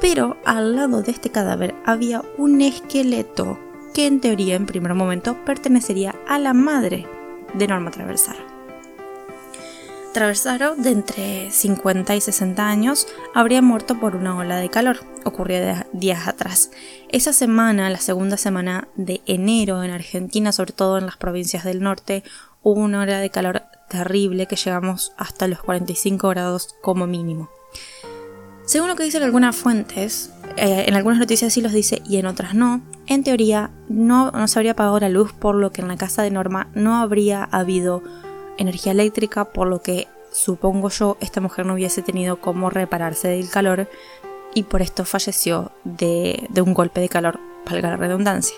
pero 0.00 0.36
al 0.44 0.74
lado 0.76 1.02
de 1.02 1.12
este 1.12 1.30
cadáver 1.30 1.74
había 1.84 2.22
un 2.38 2.62
esqueleto 2.62 3.58
que 3.94 4.06
en 4.06 4.20
teoría 4.20 4.56
en 4.56 4.66
primer 4.66 4.94
momento 4.94 5.36
pertenecería 5.44 6.14
a 6.26 6.38
la 6.38 6.54
madre 6.54 7.06
de 7.54 7.66
Norma 7.66 7.90
Traversaro. 7.90 8.59
Traversaro, 10.12 10.74
de 10.74 10.90
entre 10.90 11.50
50 11.52 12.16
y 12.16 12.20
60 12.20 12.68
años, 12.68 13.06
habría 13.32 13.62
muerto 13.62 14.00
por 14.00 14.16
una 14.16 14.36
ola 14.36 14.56
de 14.56 14.68
calor, 14.68 14.98
ocurrida 15.24 15.86
días 15.92 16.26
atrás. 16.26 16.72
Esa 17.10 17.32
semana, 17.32 17.88
la 17.90 17.98
segunda 17.98 18.36
semana 18.36 18.88
de 18.96 19.20
enero 19.26 19.84
en 19.84 19.92
Argentina, 19.92 20.50
sobre 20.50 20.72
todo 20.72 20.98
en 20.98 21.06
las 21.06 21.16
provincias 21.16 21.62
del 21.62 21.80
norte, 21.80 22.24
hubo 22.62 22.80
una 22.80 23.02
ola 23.02 23.20
de 23.20 23.30
calor 23.30 23.62
terrible 23.88 24.46
que 24.46 24.56
llegamos 24.56 25.12
hasta 25.16 25.46
los 25.46 25.60
45 25.60 26.28
grados 26.28 26.74
como 26.82 27.06
mínimo. 27.06 27.48
Según 28.64 28.88
lo 28.88 28.96
que 28.96 29.04
dicen 29.04 29.22
algunas 29.22 29.54
fuentes, 29.54 30.32
eh, 30.56 30.86
en 30.88 30.94
algunas 30.94 31.20
noticias 31.20 31.52
sí 31.52 31.60
los 31.60 31.72
dice 31.72 32.02
y 32.04 32.16
en 32.16 32.26
otras 32.26 32.54
no, 32.54 32.82
en 33.06 33.22
teoría 33.22 33.70
no, 33.88 34.30
no 34.32 34.48
se 34.48 34.58
habría 34.58 34.72
apagado 34.72 34.98
la 35.00 35.08
luz 35.08 35.32
por 35.32 35.54
lo 35.54 35.70
que 35.70 35.82
en 35.82 35.88
la 35.88 35.96
casa 35.96 36.22
de 36.22 36.30
Norma 36.30 36.68
no 36.74 36.96
habría 36.96 37.44
habido 37.44 38.02
energía 38.60 38.92
eléctrica, 38.92 39.46
por 39.46 39.66
lo 39.66 39.80
que 39.80 40.06
supongo 40.30 40.90
yo, 40.90 41.16
esta 41.20 41.40
mujer 41.40 41.66
no 41.66 41.74
hubiese 41.74 42.02
tenido 42.02 42.40
cómo 42.40 42.70
repararse 42.70 43.28
del 43.28 43.50
calor 43.50 43.88
y 44.54 44.64
por 44.64 44.82
esto 44.82 45.04
falleció 45.04 45.72
de, 45.84 46.48
un 46.64 46.74
golpe 46.74 47.00
de 47.00 47.08
calor, 47.08 47.40
valga 47.68 47.90
la 47.90 47.96
redundancia. 47.96 48.56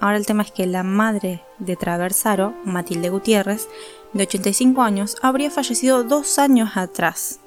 Ahora 0.00 0.16
el 0.16 0.26
tema 0.26 0.42
es 0.42 0.50
que 0.50 0.66
la 0.66 0.82
madre 0.82 1.42
de 1.58 1.76
Traversaro, 1.76 2.54
Matilde 2.64 3.08
Gutiérrez, 3.08 3.68
de 4.12 4.24
85 4.24 4.82
años, 4.82 5.16
habría 5.22 5.50
fallecido 5.50 6.02
dos 6.02 6.38
años 6.38 6.76
atrás, 6.76 7.38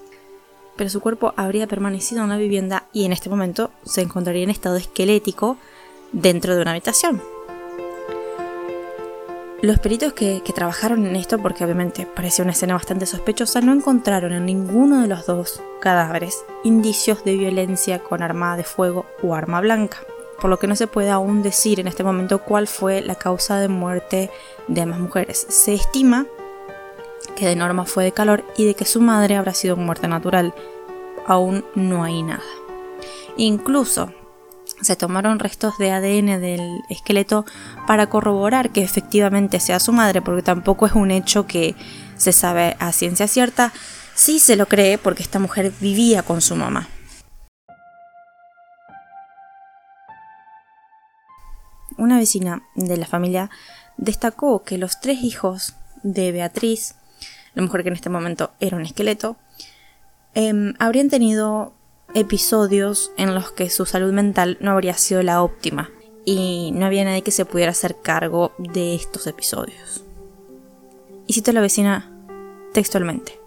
pero 0.76 0.90
su 0.90 1.00
cuerpo 1.00 1.34
habría 1.36 1.68
permanecido 1.68 2.24
en 2.24 2.30
la 2.30 2.38
vivienda 2.38 2.88
y 2.92 3.06
en 3.06 3.14
este 3.14 3.30
momento 3.30 3.72
se 3.86 4.02
encontraría 4.02 4.44
en 4.44 4.50
estado 4.50 4.78
esquelético 4.78 5.58
dentro 6.12 6.56
de 6.56 6.62
una 6.62 6.72
habitación. 6.72 7.35
Los 9.66 9.80
peritos 9.80 10.14
que, 10.14 10.44
trabajaron 10.54 11.08
en 11.08 11.16
esto, 11.16 11.40
porque 11.40 11.64
obviamente 11.64 12.06
parecía 12.06 12.44
una 12.44 12.52
escena 12.52 12.76
bastante 12.76 13.08
sospechosa, 13.08 13.62
no 13.62 13.74
encontraron 13.74 14.32
en 14.32 14.46
ninguno 14.46 15.02
de 15.02 15.08
los 15.08 15.26
dos 15.26 15.60
cadáveres 15.82 16.46
indicios 16.64 17.24
de 17.24 17.36
violencia 17.36 17.98
con 17.98 18.22
arma 18.22 18.58
de 18.58 18.64
fuego 18.64 19.08
o 19.24 19.34
arma 19.34 19.62
blanca, 19.62 19.98
por 20.40 20.52
lo 20.52 20.60
que 20.60 20.68
no 20.68 20.76
se 20.76 20.86
puede 20.86 21.10
aún 21.10 21.42
decir 21.42 21.80
en 21.80 21.88
este 21.88 22.04
momento 22.04 22.44
cuál 22.44 22.68
fue 22.68 23.02
la 23.02 23.16
causa 23.16 23.60
de 23.60 23.68
muerte 23.68 24.30
de 24.68 24.82
ambas 24.82 25.00
mujeres. 25.00 25.48
Se 25.50 25.74
estima 25.74 26.28
que 27.36 27.48
de 27.48 27.56
Norma 27.56 27.86
fue 27.86 28.04
de 28.04 28.12
calor 28.12 28.44
y 28.56 28.66
de 28.68 28.76
que 28.76 28.86
su 28.86 29.02
madre 29.02 29.36
habrá 29.36 29.56
sido 29.56 29.78
muerte 29.78 30.08
natural. 30.08 30.54
Aún 31.26 31.66
no 31.74 32.04
hay 32.04 32.22
nada. 32.22 32.44
Incluso 33.36 34.14
se 34.82 34.96
tomaron 34.96 35.40
restos 35.40 35.78
de 35.78 35.92
ADN 35.92 36.40
del 36.42 36.82
esqueleto 36.90 37.46
para 37.88 38.08
corroborar 38.08 38.72
que 38.72 38.84
efectivamente 38.84 39.60
sea 39.60 39.80
su 39.80 39.92
madre, 39.94 40.22
porque 40.22 40.42
tampoco 40.42 40.86
es 40.86 40.94
un 40.94 41.12
hecho 41.12 41.48
que 41.48 41.76
se 42.18 42.32
sabe 42.32 42.76
a 42.80 42.92
ciencia 42.92 43.28
cierta. 43.28 43.74
Sí 44.16 44.40
se 44.40 44.56
lo 44.56 44.68
cree 44.68 44.98
porque 44.98 45.24
esta 45.24 45.40
mujer 45.40 45.72
vivía 45.80 46.24
con 46.24 46.42
su 46.42 46.56
mamá. 46.56 46.88
Una 51.98 52.18
vecina 52.18 52.64
de 52.76 52.98
la 52.98 53.06
familia 53.06 53.50
destacó 53.98 54.64
que 54.64 54.78
los 54.78 55.00
tres 55.00 55.24
hijos 55.24 55.76
de 56.04 56.32
Beatriz, 56.32 56.96
la 57.54 57.64
mujer 57.64 57.84
que 57.84 57.90
en 57.90 57.96
este 57.96 58.10
momento 58.10 58.52
era 58.60 58.76
un 58.76 58.84
esqueleto, 58.84 59.38
em, 60.34 60.74
habrían 60.78 61.10
tenido 61.10 61.74
episodios 62.16 63.12
en 63.18 63.36
los 63.36 63.52
que 63.52 63.70
su 63.70 63.86
salud 63.86 64.12
mental 64.12 64.58
no 64.62 64.72
habría 64.72 64.96
sido 64.96 65.22
la 65.22 65.44
óptima 65.44 65.92
y 66.24 66.72
no 66.74 66.86
había 66.86 67.04
nadie 67.04 67.22
que 67.22 67.32
se 67.32 67.46
pudiera 67.46 67.72
hacer 67.72 67.98
cargo 68.02 68.54
de 68.58 68.96
estos 68.96 69.28
episodios. 69.28 70.04
Y 71.28 71.34
cito 71.34 71.52
a 71.52 71.54
la 71.54 71.62
vecina 71.62 72.12
textualmente. 72.74 73.40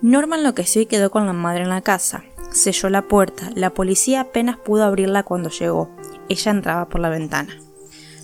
Norma 0.00 0.36
enloqueció 0.36 0.82
y 0.82 0.86
quedó 0.86 1.10
con 1.10 1.26
la 1.26 1.32
madre 1.32 1.62
en 1.62 1.70
la 1.70 1.80
casa. 1.80 2.24
Selló 2.52 2.88
la 2.90 3.02
puerta. 3.02 3.50
La 3.54 3.70
policía 3.70 4.20
apenas 4.20 4.58
pudo 4.58 4.84
abrirla 4.84 5.22
cuando 5.22 5.50
llegó. 5.50 5.90
Ella 6.28 6.52
entraba 6.52 6.88
por 6.88 7.00
la 7.00 7.08
ventana. 7.08 7.58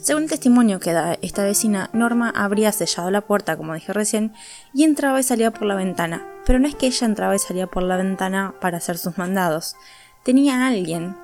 Según 0.03 0.23
el 0.23 0.31
testimonio 0.31 0.81
que 0.81 0.95
da 0.95 1.19
esta 1.21 1.45
vecina, 1.45 1.91
Norma 1.93 2.33
habría 2.35 2.73
sellado 2.73 3.11
la 3.11 3.21
puerta, 3.21 3.59
como 3.59 3.75
dije 3.75 3.93
recién, 3.93 4.33
y 4.73 4.85
entraba 4.85 5.21
y 5.21 5.23
salía 5.23 5.51
por 5.51 5.65
la 5.65 5.75
ventana, 5.75 6.27
pero 6.47 6.59
no 6.59 6.67
es 6.67 6.75
que 6.75 6.87
ella 6.87 7.07
entraba 7.07 7.37
y 7.37 7.39
salía 7.39 7.67
por 7.67 7.83
la 7.83 7.99
ventana 7.99 8.55
para 8.61 8.79
hacer 8.79 8.97
sus 8.97 9.19
mandados. 9.19 9.77
Tenía 10.23 10.65
a 10.65 10.69
alguien 10.69 11.17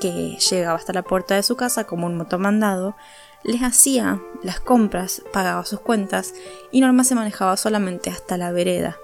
que 0.00 0.38
llegaba 0.38 0.78
hasta 0.78 0.94
la 0.94 1.02
puerta 1.02 1.34
de 1.34 1.42
su 1.42 1.56
casa 1.56 1.84
como 1.84 2.06
un 2.06 2.16
motomandado, 2.16 2.96
les 3.44 3.62
hacía 3.62 4.20
las 4.42 4.60
compras, 4.60 5.22
pagaba 5.32 5.64
sus 5.66 5.80
cuentas 5.80 6.32
y 6.70 6.80
Norma 6.80 7.04
se 7.04 7.14
manejaba 7.14 7.56
solamente 7.58 8.08
hasta 8.08 8.38
la 8.38 8.50
vereda. 8.50 8.96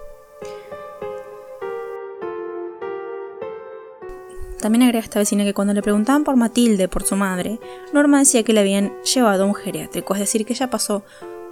También 4.61 4.83
agrega 4.83 5.05
esta 5.05 5.21
vecina 5.21 5.45
que 5.45 5.55
cuando 5.55 5.73
le 5.73 5.83
preguntaban 5.83 6.25
por 6.25 6.37
Matilde, 6.37 6.89
por 6.89 7.05
su 7.05 7.17
madre, 7.17 7.61
Norma 7.93 8.19
decía 8.19 8.43
que 8.43 8.53
le 8.53 8.61
habían 8.61 8.93
llevado 9.03 9.45
a 9.45 9.47
un 9.47 9.55
geriátrico, 9.55 10.15
es 10.15 10.21
decir, 10.21 10.45
que 10.45 10.53
ella 10.53 10.69
pasó 10.71 11.05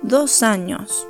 dos 0.02 0.42
años 0.42 1.06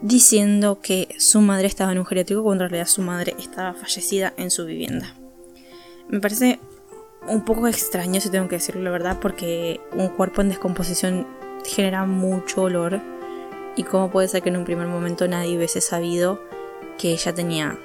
diciendo 0.00 0.80
que 0.80 1.14
su 1.18 1.40
madre 1.40 1.66
estaba 1.66 1.92
en 1.92 1.98
un 1.98 2.06
geriátrico 2.06 2.42
cuando 2.42 2.64
en 2.64 2.70
realidad 2.70 2.88
su 2.88 3.02
madre 3.02 3.34
estaba 3.38 3.74
fallecida 3.74 4.32
en 4.36 4.50
su 4.50 4.64
vivienda. 4.64 5.14
Me 6.08 6.20
parece 6.20 6.60
un 7.26 7.44
poco 7.44 7.68
extraño, 7.68 8.20
si 8.20 8.30
tengo 8.30 8.48
que 8.48 8.56
decirlo 8.56 8.82
la 8.82 8.90
verdad, 8.90 9.18
porque 9.20 9.80
un 9.92 10.08
cuerpo 10.08 10.40
en 10.40 10.48
descomposición 10.48 11.26
genera 11.64 12.06
mucho 12.06 12.62
olor. 12.62 13.00
Y 13.76 13.84
cómo 13.84 14.10
puede 14.10 14.28
ser 14.28 14.42
que 14.42 14.48
en 14.48 14.56
un 14.56 14.64
primer 14.64 14.86
momento 14.86 15.28
nadie 15.28 15.56
hubiese 15.56 15.80
sabido 15.80 16.42
que 16.96 17.12
ella 17.12 17.34
tenía 17.34 17.78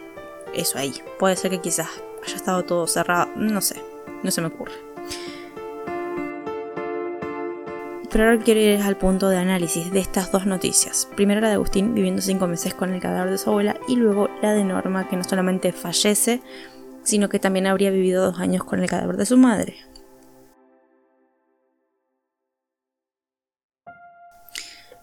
eso 0.54 0.78
ahí. 0.78 0.94
Puede 1.20 1.36
ser 1.36 1.52
que 1.52 1.62
quizás 1.62 1.90
haya 2.26 2.36
estado 2.36 2.64
todo 2.64 2.88
cerrado, 2.88 3.30
no 3.36 3.62
sé, 3.62 3.82
no 4.24 4.32
se 4.32 4.42
me 4.42 4.48
ocurre. 4.48 4.74
Pero 8.14 8.26
ahora 8.26 8.44
quiero 8.44 8.60
ir 8.60 8.80
al 8.80 8.96
punto 8.96 9.28
de 9.28 9.38
análisis 9.38 9.92
de 9.92 10.00
estas 10.00 10.32
dos 10.32 10.46
noticias. 10.46 11.10
Primero 11.16 11.42
la 11.42 11.48
de 11.48 11.56
Agustín 11.56 11.96
viviendo 11.96 12.22
cinco 12.22 12.46
meses 12.46 12.76
con 12.76 12.94
el 12.94 13.02
cadáver 13.02 13.32
de 13.32 13.40
su 13.40 13.50
abuela 13.50 13.76
y 13.88 13.96
luego 13.96 14.30
la 14.44 14.54
de 14.54 14.64
Norma 14.64 15.10
que 15.10 15.16
no 15.16 15.24
solamente 15.24 15.72
fallece, 15.72 16.44
sino 17.02 17.28
que 17.28 17.40
también 17.40 17.66
habría 17.66 17.90
vivido 17.90 18.24
dos 18.24 18.40
años 18.40 18.64
con 18.64 18.82
el 18.82 18.90
cadáver 18.90 19.18
de 19.18 19.26
su 19.26 19.36
madre. 19.36 19.78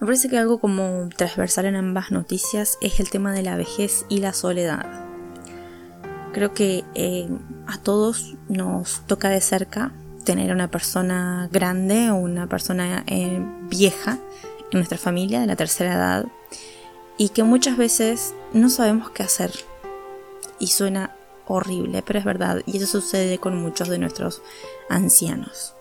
Me 0.00 0.06
parece 0.06 0.28
que 0.28 0.38
algo 0.38 0.60
como 0.60 1.08
transversal 1.14 1.66
en 1.66 1.74
ambas 1.74 2.12
noticias 2.12 2.78
es 2.80 3.00
el 3.00 3.10
tema 3.10 3.32
de 3.32 3.42
la 3.42 3.56
vejez 3.56 4.06
y 4.08 4.20
la 4.20 4.32
soledad. 4.32 5.09
Creo 6.32 6.54
que 6.54 6.84
eh, 6.94 7.28
a 7.66 7.78
todos 7.78 8.36
nos 8.48 9.00
toca 9.06 9.28
de 9.28 9.40
cerca 9.40 9.92
tener 10.24 10.52
una 10.52 10.70
persona 10.70 11.48
grande 11.50 12.10
o 12.10 12.16
una 12.16 12.46
persona 12.46 13.04
eh, 13.06 13.40
vieja 13.68 14.18
en 14.70 14.78
nuestra 14.78 14.98
familia 14.98 15.40
de 15.40 15.46
la 15.46 15.56
tercera 15.56 15.94
edad 15.94 16.26
y 17.18 17.30
que 17.30 17.42
muchas 17.42 17.76
veces 17.76 18.34
no 18.52 18.70
sabemos 18.70 19.10
qué 19.10 19.22
hacer. 19.22 19.52
Y 20.58 20.68
suena 20.68 21.16
horrible, 21.46 22.02
pero 22.02 22.18
es 22.18 22.24
verdad. 22.24 22.62
Y 22.64 22.76
eso 22.76 22.86
sucede 22.86 23.38
con 23.38 23.60
muchos 23.60 23.88
de 23.88 23.98
nuestros 23.98 24.40
ancianos. 24.88 25.74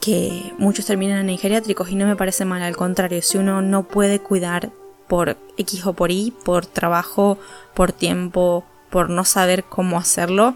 Que 0.00 0.52
muchos 0.58 0.86
terminan 0.86 1.28
en 1.28 1.38
geriátricos 1.38 1.90
y 1.90 1.96
no 1.96 2.06
me 2.06 2.16
parece 2.16 2.44
mal, 2.44 2.62
al 2.62 2.76
contrario, 2.76 3.22
si 3.22 3.38
uno 3.38 3.62
no 3.62 3.82
puede 3.84 4.20
cuidar 4.20 4.70
por 5.06 5.36
X 5.56 5.86
o 5.86 5.92
por 5.92 6.10
Y, 6.10 6.32
por 6.44 6.66
trabajo, 6.66 7.38
por 7.74 7.92
tiempo, 7.92 8.64
por 8.90 9.10
no 9.10 9.24
saber 9.24 9.64
cómo 9.64 9.98
hacerlo, 9.98 10.54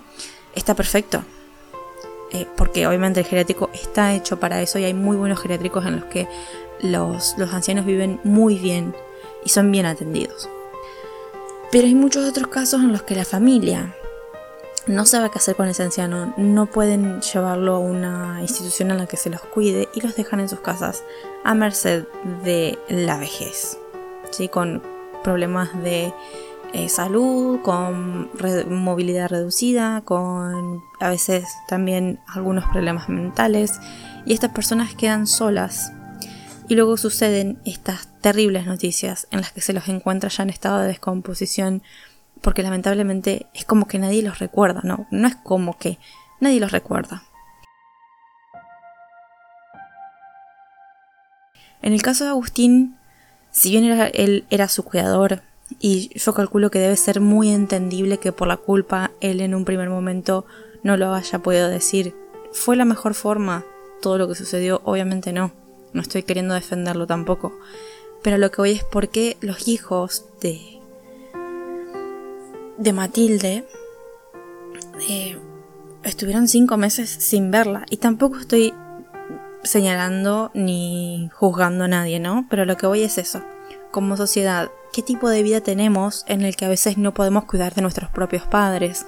está 0.55 0.75
perfecto. 0.75 1.23
Eh, 2.33 2.47
porque 2.57 2.87
obviamente 2.87 3.21
el 3.21 3.27
geriátrico 3.27 3.71
está 3.75 4.15
hecho 4.15 4.39
para 4.39 4.63
eso 4.63 4.79
y 4.79 4.85
hay 4.85 4.95
muy 4.95 5.17
buenos 5.17 5.41
geriátricos 5.41 5.85
en 5.85 5.97
los 5.97 6.05
que 6.05 6.29
los, 6.81 7.35
ancianos 7.53 7.85
viven 7.85 8.21
muy 8.23 8.57
bien 8.57 8.95
y 9.45 9.49
son 9.49 9.71
bien 9.71 9.87
atendidos. 9.87 10.49
Pero 11.73 11.87
hay 11.87 11.95
muchos 11.95 12.29
otros 12.29 12.49
casos 12.49 12.83
en 12.83 12.93
los 12.93 13.03
que 13.03 13.17
la 13.17 13.25
familia 13.25 13.97
no 14.87 15.07
sabe 15.07 15.31
qué 15.31 15.39
hacer 15.39 15.57
con 15.57 15.69
ese 15.69 15.83
anciano, 15.83 16.35
no 16.37 16.67
pueden 16.67 17.21
llevarlo 17.21 17.75
a 17.75 17.79
una 17.79 18.39
institución 18.41 18.91
en 18.91 18.99
la 18.99 19.07
que 19.07 19.17
se 19.17 19.31
los 19.31 19.41
cuide 19.41 19.89
y 19.95 20.01
los 20.01 20.17
dejan 20.17 20.41
en 20.41 20.49
sus 20.49 20.61
casas 20.61 21.05
a 21.45 21.55
merced 21.55 22.05
de 22.45 22.79
la 22.89 23.19
vejez, 23.19 23.79
¿sí? 24.31 24.49
con 24.49 24.83
problemas 25.23 25.81
de 25.83 26.13
eh, 26.73 26.89
salud, 26.89 27.61
con 27.63 28.31
movilidad 28.69 29.29
reducida, 29.29 30.03
con 30.03 30.81
a 31.01 31.09
veces 31.09 31.45
también 31.69 32.21
algunos 32.29 32.65
problemas 32.67 33.09
mentales 33.09 33.81
y 34.25 34.35
estas 34.35 34.53
personas 34.53 34.95
quedan 34.95 35.27
solas 35.27 35.93
y 36.69 36.77
luego 36.77 36.97
suceden 36.97 37.59
estas 37.65 38.07
terribles 38.21 38.67
noticias 38.67 39.27
en 39.33 39.41
las 39.41 39.51
que 39.51 39.61
se 39.61 39.73
los 39.73 39.89
encuentra 39.89 40.29
ya 40.29 40.45
en 40.45 40.51
estado 40.51 40.79
de 40.79 40.87
descomposición 40.87 41.83
porque 42.41 42.63
lamentablemente 42.63 43.47
es 43.53 43.65
como 43.65 43.89
que 43.89 43.99
nadie 43.99 44.23
los 44.23 44.39
recuerda, 44.39 44.81
no, 44.85 45.09
no 45.11 45.27
es 45.27 45.35
como 45.35 45.77
que 45.77 45.99
nadie 46.39 46.61
los 46.61 46.71
recuerda. 46.71 47.25
En 51.83 51.93
el 51.93 52.03
caso 52.03 52.25
de 52.25 52.31
Agustín, 52.31 52.97
si 53.51 53.71
bien 53.71 53.85
él 54.15 54.47
era 54.51 54.69
su 54.69 54.85
cuidador, 54.85 55.43
y 55.79 56.11
yo 56.19 56.35
calculo 56.35 56.71
que 56.71 56.79
debe 56.79 56.97
ser 56.97 57.21
muy 57.21 57.51
entendible 57.51 58.19
que 58.19 58.33
por 58.33 58.49
la 58.49 58.57
culpa 58.57 59.13
él 59.21 59.41
en 59.41 59.55
un 59.55 59.65
primer 59.65 59.89
momento 59.89 60.45
no 60.83 60.97
lo 60.97 61.15
haya 61.15 61.39
podido 61.41 61.69
decir. 61.69 62.15
¿Fue 62.53 62.77
la 62.77 62.85
mejor 62.85 63.15
forma 63.15 63.65
todo 64.03 64.19
lo 64.19 64.29
que 64.29 64.35
sucedió? 64.35 64.81
Obviamente 64.85 65.33
no. 65.33 65.53
No 65.93 66.03
estoy 66.03 66.23
queriendo 66.23 66.55
defenderlo 66.55 67.07
tampoco. 67.07 67.53
Pero 68.23 68.39
lo 68.39 68.51
que 68.51 68.61
voy 68.61 68.71
es 68.73 68.85
por 68.85 69.09
qué 69.09 69.37
los 69.41 69.69
hijos 69.69 70.25
de. 70.41 70.81
de 72.79 72.93
Matilde. 72.93 73.65
Eh, 75.09 75.39
estuvieron 76.03 76.49
cinco 76.49 76.77
meses 76.77 77.11
sin 77.11 77.51
verla. 77.51 77.87
Y 77.91 77.99
tampoco 77.99 78.39
estoy 78.39 78.75
señalando 79.63 80.51
ni 80.55 81.31
juzgando 81.35 81.85
a 81.85 81.89
nadie, 81.89 82.21
¿no? 82.21 82.47
Pero 82.51 82.65
lo 82.65 82.77
que 82.77 82.87
voy 82.87 83.03
es 83.03 83.19
eso. 83.19 83.43
Como 83.91 84.17
sociedad, 84.17 84.71
¿qué 84.93 85.03
tipo 85.03 85.29
de 85.29 85.43
vida 85.43 85.61
tenemos 85.61 86.25
en 86.29 86.43
el 86.43 86.57
que 86.57 86.65
a 86.65 86.69
veces 86.69 86.99
no 86.99 87.15
podemos 87.15 87.45
cuidar 87.45 87.75
de 87.75 87.83
nuestros 87.83 88.11
propios 88.11 88.45
padres? 88.45 89.07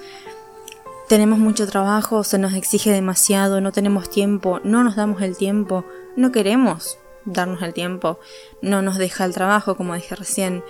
Tenemos 1.09 1.39
mucho 1.39 1.67
trabajo, 1.67 2.25
se 2.25 2.39
nos 2.39 2.55
exige 2.55 2.91
demasiado, 2.91 3.61
no 3.61 3.73
tenemos 3.73 4.09
tiempo, 4.09 4.61
no 4.65 4.83
nos 4.85 4.97
damos 4.97 5.21
el 5.23 5.37
tiempo, 5.37 5.85
no 6.17 6.33
queremos 6.33 6.99
darnos 7.25 7.63
el 7.63 7.75
tiempo, 7.75 8.19
no 8.63 8.83
nos 8.83 8.99
deja 8.99 9.25
el 9.25 9.35
trabajo, 9.35 9.77
como 9.77 9.95
dije 9.95 10.15
recién. 10.15 10.65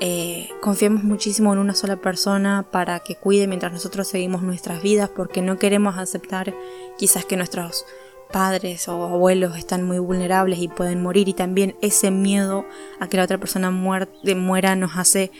Eh, 0.00 0.50
confiamos 0.60 1.04
muchísimo 1.04 1.54
en 1.54 1.58
una 1.58 1.74
sola 1.74 1.96
persona 1.96 2.66
para 2.70 3.00
que 3.00 3.16
cuide 3.16 3.46
mientras 3.46 3.72
nosotros 3.72 4.06
seguimos 4.06 4.42
nuestras 4.42 4.82
vidas 4.82 5.08
porque 5.08 5.40
no 5.40 5.58
queremos 5.58 5.96
aceptar 5.96 6.52
quizás 6.98 7.24
que 7.24 7.38
nuestros 7.38 7.86
padres 8.32 8.88
o 8.88 9.04
abuelos 9.04 9.56
están 9.56 9.82
muy 9.84 9.98
vulnerables 9.98 10.58
y 10.58 10.68
pueden 10.68 11.02
morir 11.02 11.28
y 11.28 11.34
también 11.34 11.76
ese 11.80 12.10
miedo 12.10 12.64
a 13.00 13.08
que 13.08 13.16
la 13.16 13.24
otra 13.24 13.38
persona 13.38 13.70
muera 13.70 14.76
nos 14.76 14.96
hace 14.96 15.30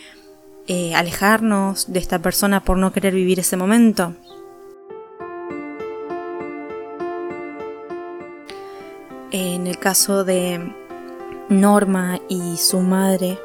eh, 0.68 0.94
alejarnos 0.94 1.92
de 1.92 2.00
esta 2.00 2.18
persona 2.18 2.64
por 2.64 2.76
no 2.76 2.92
querer 2.92 3.14
vivir 3.14 3.38
ese 3.38 3.56
momento. 3.56 4.14
En 9.30 9.66
el 9.66 9.78
caso 9.78 10.24
de 10.24 10.72
Norma 11.48 12.20
y 12.28 12.56
su 12.56 12.80
madre, 12.80 13.38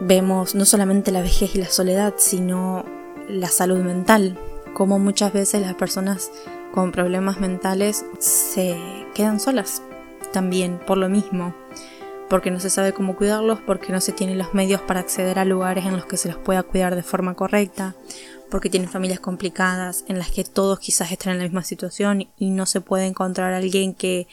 vemos 0.00 0.54
no 0.54 0.64
solamente 0.64 1.10
la 1.10 1.22
vejez 1.22 1.54
y 1.54 1.58
la 1.58 1.68
soledad, 1.68 2.14
sino 2.18 2.84
la 3.28 3.48
salud 3.48 3.78
mental, 3.78 4.36
como 4.74 4.98
muchas 4.98 5.32
veces 5.32 5.62
las 5.62 5.74
personas 5.74 6.30
con 6.72 6.90
problemas 6.90 7.38
mentales 7.38 8.04
se 8.18 8.76
quedan 9.14 9.38
solas 9.38 9.82
también 10.32 10.80
por 10.86 10.98
lo 10.98 11.08
mismo, 11.08 11.54
porque 12.28 12.50
no 12.50 12.58
se 12.58 12.70
sabe 12.70 12.92
cómo 12.92 13.14
cuidarlos, 13.14 13.60
porque 13.60 13.92
no 13.92 14.00
se 14.00 14.12
tienen 14.12 14.38
los 14.38 14.54
medios 14.54 14.80
para 14.80 15.00
acceder 15.00 15.38
a 15.38 15.44
lugares 15.44 15.84
en 15.84 15.96
los 15.96 16.06
que 16.06 16.16
se 16.16 16.28
los 16.28 16.38
pueda 16.38 16.62
cuidar 16.62 16.96
de 16.96 17.02
forma 17.02 17.34
correcta, 17.34 17.94
porque 18.50 18.70
tienen 18.70 18.88
familias 18.88 19.20
complicadas 19.20 20.04
en 20.08 20.18
las 20.18 20.30
que 20.30 20.44
todos 20.44 20.78
quizás 20.78 21.12
están 21.12 21.32
en 21.32 21.38
la 21.38 21.44
misma 21.44 21.62
situación 21.62 22.28
y 22.38 22.50
no 22.50 22.66
se 22.66 22.80
puede 22.80 23.06
encontrar 23.06 23.52
alguien 23.52 23.94
que 23.94 24.26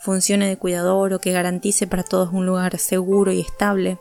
funcione 0.00 0.48
de 0.48 0.56
cuidador 0.56 1.12
o 1.12 1.20
que 1.20 1.32
garantice 1.32 1.86
para 1.86 2.02
todos 2.02 2.32
un 2.32 2.46
lugar 2.46 2.78
seguro 2.78 3.32
y 3.32 3.40
estable. 3.40 3.98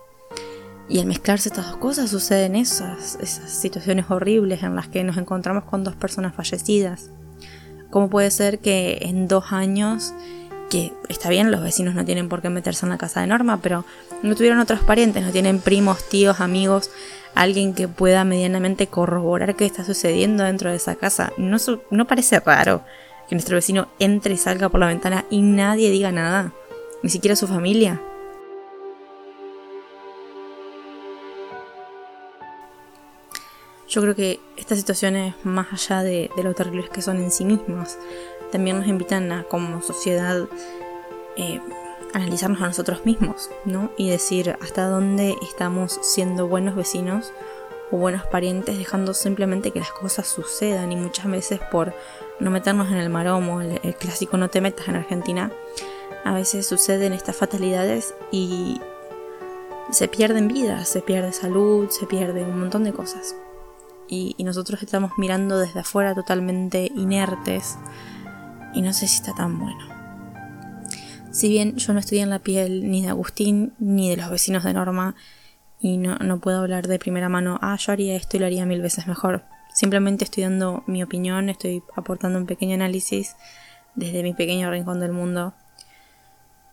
Y 0.89 0.99
al 0.99 1.05
mezclarse 1.05 1.49
estas 1.49 1.67
dos 1.67 1.77
cosas 1.77 2.09
suceden 2.09 2.55
esas, 2.55 3.17
situaciones 3.45 4.05
horribles 4.09 4.63
en 4.63 4.75
las 4.75 4.87
que 4.87 5.03
nos 5.03 5.17
encontramos 5.17 5.65
con 5.65 5.83
dos 5.83 5.95
personas 5.95 6.33
fallecidas. 6.33 7.11
¿Cómo 7.89 8.09
puede 8.09 8.31
ser 8.31 8.59
que 8.59 8.99
en 9.01 9.27
dos 9.27 9.51
años, 9.51 10.13
que 10.69 10.93
está 11.09 11.29
bien, 11.29 11.51
los 11.51 11.61
vecinos 11.61 11.95
no 11.95 12.05
tienen 12.05 12.29
por 12.29 12.41
qué 12.41 12.49
meterse 12.49 12.85
en 12.85 12.89
la 12.89 12.97
casa 12.97 13.21
de 13.21 13.27
Norma, 13.27 13.59
pero 13.61 13.85
no 14.23 14.35
tuvieron 14.35 14.59
otros 14.59 14.81
parientes, 14.81 15.23
no 15.23 15.31
tienen 15.31 15.59
primos, 15.59 16.07
tíos, 16.09 16.41
amigos, 16.41 16.89
alguien 17.35 17.73
que 17.73 17.87
pueda 17.87 18.23
medianamente 18.23 18.87
corroborar 18.87 19.55
qué 19.55 19.65
está 19.65 19.83
sucediendo 19.83 20.43
dentro 20.43 20.69
de 20.69 20.75
esa 20.75 20.95
casa? 20.95 21.31
No, 21.37 21.57
no 21.91 22.07
parece 22.07 22.39
raro 22.39 22.83
que 23.29 23.35
nuestro 23.35 23.55
vecino 23.55 23.87
entre 23.99 24.33
y 24.33 24.37
salga 24.37 24.69
por 24.69 24.79
la 24.79 24.87
ventana 24.87 25.25
y 25.29 25.41
nadie 25.41 25.91
diga 25.91 26.11
nada, 26.11 26.53
ni 27.03 27.09
siquiera 27.09 27.35
su 27.35 27.47
familia. 27.47 28.01
Yo 33.89 34.01
creo 34.01 34.15
que 34.15 34.41
estas 34.57 34.79
situaciones, 34.79 35.33
más 35.43 35.71
allá 35.71 36.03
de, 36.03 36.29
lo 36.43 36.53
terribles 36.53 36.89
que 36.89 37.01
son 37.01 37.17
en 37.17 37.31
sí 37.31 37.45
mismas, 37.45 37.97
también 38.51 38.77
nos 38.77 38.87
invitan 38.87 39.31
a, 39.31 39.43
como 39.43 39.81
sociedad, 39.81 40.45
eh, 41.37 41.61
analizarnos 42.13 42.61
a 42.61 42.67
nosotros 42.67 43.05
mismos, 43.05 43.49
¿no? 43.63 43.89
Y 43.97 44.09
decir 44.09 44.57
hasta 44.61 44.89
dónde 44.89 45.37
estamos 45.41 45.99
siendo 46.01 46.47
buenos 46.47 46.75
vecinos 46.75 47.31
o 47.89 47.97
buenos 47.97 48.25
parientes, 48.27 48.77
dejando 48.77 49.13
simplemente 49.13 49.71
que 49.71 49.79
las 49.79 49.93
cosas 49.93 50.27
sucedan 50.27 50.91
y 50.91 50.97
muchas 50.97 51.31
veces 51.31 51.61
por 51.71 51.93
no 52.41 52.51
meternos 52.51 52.89
en 52.89 52.97
el 52.97 53.09
maromo, 53.09 53.61
el, 53.61 53.79
el 53.83 53.95
clásico 53.95 54.35
no 54.35 54.49
te 54.49 54.59
metas 54.59 54.89
en 54.89 54.97
Argentina, 54.97 55.49
a 56.25 56.33
veces 56.33 56.67
suceden 56.67 57.13
estas 57.13 57.37
fatalidades 57.37 58.15
y 58.31 58.81
se 59.91 60.09
pierden 60.09 60.49
vidas, 60.49 60.89
se 60.89 61.01
pierde 61.01 61.31
salud, 61.31 61.89
se 61.89 62.05
pierde 62.05 62.43
un 62.43 62.59
montón 62.59 62.83
de 62.83 62.91
cosas 62.91 63.33
y, 64.09 64.35
nosotros 64.43 64.81
estamos 64.81 65.11
mirando 65.17 65.59
desde 65.59 65.81
afuera 65.81 66.15
totalmente 66.15 66.91
inertes 66.95 67.77
y 68.73 68.81
no 68.81 68.93
sé 68.93 69.07
si 69.07 69.17
está 69.17 69.33
tan 69.33 69.59
bueno. 69.59 69.85
Si 71.31 71.49
bien 71.49 71.75
yo 71.75 71.93
no 71.93 71.99
estoy 71.99 72.19
en 72.19 72.29
la 72.29 72.39
piel 72.39 72.89
ni 72.89 73.03
de 73.03 73.09
Agustín 73.09 73.73
ni 73.79 74.09
de 74.09 74.17
los 74.17 74.29
vecinos 74.29 74.63
de 74.63 74.73
Norma 74.73 75.15
y 75.79 75.97
no, 75.97 76.15
no 76.17 76.39
puedo 76.39 76.59
hablar 76.59 76.87
de 76.87 76.99
primera 76.99 77.29
mano, 77.29 77.59
ah, 77.61 77.75
yo 77.77 77.91
haría 77.91 78.15
esto 78.15 78.37
y 78.37 78.39
lo 78.39 78.45
haría 78.45 78.65
mil 78.65 78.81
veces 78.81 79.07
mejor. 79.07 79.43
Simplemente 79.73 80.23
estoy 80.23 80.43
dando 80.43 80.83
mi 80.87 81.03
opinión, 81.03 81.49
estoy 81.49 81.83
aportando 81.95 82.39
un 82.39 82.47
pequeño 82.47 82.73
análisis 82.73 83.35
desde 83.93 84.23
mi 84.23 84.33
pequeño 84.33 84.71
rincón 84.71 84.99
del 84.99 85.11
mundo. 85.11 85.53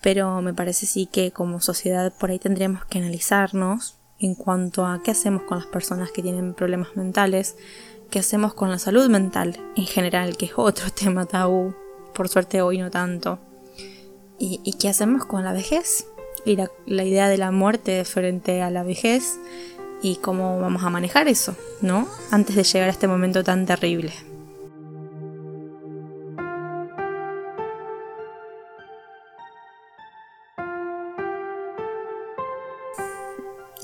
Pero 0.00 0.40
me 0.40 0.54
parece 0.54 0.86
sí 0.86 1.06
que 1.06 1.30
como 1.30 1.60
sociedad 1.60 2.12
por 2.18 2.30
ahí 2.30 2.38
tendríamos 2.38 2.84
que 2.84 2.98
analizarnos 2.98 3.96
en 4.18 4.34
cuanto 4.34 4.86
a 4.86 5.02
qué 5.02 5.10
hacemos 5.10 5.42
con 5.42 5.58
las 5.58 5.66
personas 5.66 6.10
que 6.10 6.22
tienen 6.22 6.54
problemas 6.54 6.96
mentales, 6.96 7.56
qué 8.10 8.18
hacemos 8.20 8.54
con 8.54 8.70
la 8.70 8.78
salud 8.78 9.08
mental 9.08 9.58
en 9.76 9.86
general, 9.86 10.36
que 10.36 10.46
es 10.46 10.52
otro 10.56 10.90
tema 10.94 11.26
tabú, 11.26 11.74
por 12.14 12.28
suerte 12.28 12.62
hoy 12.62 12.78
no 12.78 12.90
tanto, 12.90 13.38
y, 14.38 14.74
qué 14.74 14.88
hacemos 14.88 15.24
con 15.24 15.44
la 15.44 15.52
vejez 15.52 16.06
y 16.44 16.56
la, 16.56 16.70
la 16.86 17.04
idea 17.04 17.28
de 17.28 17.38
la 17.38 17.50
muerte 17.50 18.04
frente 18.04 18.60
a 18.62 18.70
la 18.70 18.82
vejez 18.82 19.38
y 20.02 20.16
cómo 20.16 20.60
vamos 20.60 20.82
a 20.82 20.90
manejar 20.90 21.28
eso, 21.28 21.56
¿no? 21.80 22.08
Antes 22.30 22.56
de 22.56 22.64
llegar 22.64 22.88
a 22.88 22.92
este 22.92 23.08
momento 23.08 23.42
tan 23.42 23.64
terrible. 23.64 24.12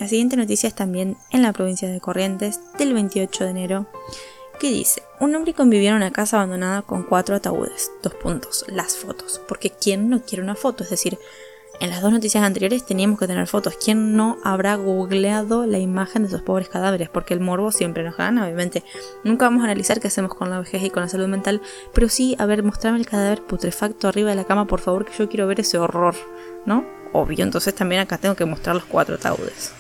La 0.00 0.08
siguiente 0.08 0.38
noticia 0.38 0.66
es 0.66 0.74
también 0.74 1.18
en 1.28 1.42
la 1.42 1.52
provincia 1.52 1.86
de 1.86 2.00
Corrientes 2.00 2.58
del 2.78 2.94
28 2.94 3.44
de 3.44 3.50
enero, 3.50 3.86
que 4.58 4.70
dice, 4.70 5.02
un 5.20 5.34
hombre 5.34 5.52
convivió 5.52 5.90
en 5.90 5.96
una 5.96 6.10
casa 6.10 6.38
abandonada 6.38 6.80
con 6.80 7.02
cuatro 7.02 7.36
ataúdes. 7.36 7.92
Dos 8.02 8.14
puntos, 8.14 8.64
las 8.68 8.96
fotos. 8.96 9.42
Porque 9.46 9.68
¿quién 9.68 10.08
no 10.08 10.22
quiere 10.22 10.42
una 10.42 10.54
foto? 10.54 10.84
Es 10.84 10.90
decir, 10.90 11.18
en 11.80 11.90
las 11.90 12.00
dos 12.00 12.12
noticias 12.12 12.42
anteriores 12.42 12.86
teníamos 12.86 13.18
que 13.18 13.26
tener 13.26 13.46
fotos. 13.46 13.76
¿Quién 13.76 14.16
no 14.16 14.38
habrá 14.42 14.76
googleado 14.76 15.66
la 15.66 15.78
imagen 15.78 16.22
de 16.22 16.28
esos 16.28 16.40
pobres 16.40 16.70
cadáveres? 16.70 17.10
Porque 17.10 17.34
el 17.34 17.40
morbo 17.40 17.70
siempre 17.70 18.02
nos 18.02 18.16
gana, 18.16 18.44
obviamente. 18.44 18.82
Nunca 19.22 19.44
vamos 19.44 19.60
a 19.60 19.64
analizar 19.64 20.00
qué 20.00 20.08
hacemos 20.08 20.34
con 20.34 20.48
la 20.48 20.60
vejez 20.60 20.82
y 20.82 20.88
con 20.88 21.02
la 21.02 21.10
salud 21.10 21.28
mental, 21.28 21.60
pero 21.92 22.08
sí, 22.08 22.36
a 22.38 22.46
ver, 22.46 22.62
mostrame 22.62 22.98
el 22.98 23.06
cadáver 23.06 23.42
putrefacto 23.42 24.08
arriba 24.08 24.30
de 24.30 24.36
la 24.36 24.44
cama, 24.44 24.66
por 24.66 24.80
favor, 24.80 25.04
que 25.04 25.12
yo 25.18 25.28
quiero 25.28 25.46
ver 25.46 25.60
ese 25.60 25.76
horror, 25.76 26.14
¿no? 26.64 26.86
Obvio, 27.12 27.44
entonces 27.44 27.74
también 27.74 28.00
acá 28.00 28.16
tengo 28.16 28.34
que 28.34 28.46
mostrar 28.46 28.76
los 28.76 28.86
cuatro 28.86 29.16
ataúdes. 29.16 29.74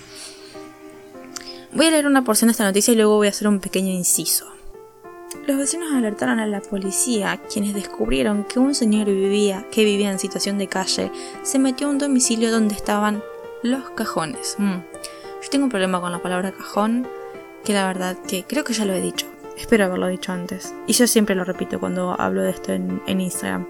Voy 1.72 1.86
a 1.86 1.90
leer 1.92 2.06
una 2.08 2.24
porción 2.24 2.48
de 2.48 2.52
esta 2.52 2.64
noticia 2.64 2.92
y 2.92 2.96
luego 2.96 3.14
voy 3.14 3.28
a 3.28 3.30
hacer 3.30 3.46
un 3.46 3.60
pequeño 3.60 3.92
inciso. 3.92 4.46
Los 5.46 5.56
vecinos 5.56 5.92
alertaron 5.92 6.40
a 6.40 6.46
la 6.46 6.60
policía, 6.60 7.40
quienes 7.52 7.74
descubrieron 7.74 8.42
que 8.42 8.58
un 8.58 8.74
señor 8.74 9.06
vivía, 9.06 9.64
que 9.70 9.84
vivía 9.84 10.10
en 10.10 10.18
situación 10.18 10.58
de 10.58 10.66
calle 10.66 11.12
se 11.42 11.60
metió 11.60 11.86
a 11.86 11.90
un 11.90 11.98
domicilio 11.98 12.50
donde 12.50 12.74
estaban 12.74 13.22
los 13.62 13.88
cajones. 13.90 14.56
Mm. 14.58 14.78
Yo 15.42 15.48
tengo 15.48 15.64
un 15.64 15.70
problema 15.70 16.00
con 16.00 16.10
la 16.10 16.20
palabra 16.20 16.50
cajón, 16.50 17.06
que 17.64 17.72
la 17.72 17.86
verdad 17.86 18.18
que 18.26 18.42
creo 18.42 18.64
que 18.64 18.72
ya 18.72 18.84
lo 18.84 18.92
he 18.92 19.00
dicho. 19.00 19.26
Espero 19.56 19.84
haberlo 19.84 20.08
dicho 20.08 20.32
antes. 20.32 20.74
Y 20.88 20.92
yo 20.94 21.06
siempre 21.06 21.36
lo 21.36 21.44
repito 21.44 21.78
cuando 21.78 22.20
hablo 22.20 22.42
de 22.42 22.50
esto 22.50 22.72
en, 22.72 23.00
en 23.06 23.20
Instagram. 23.20 23.68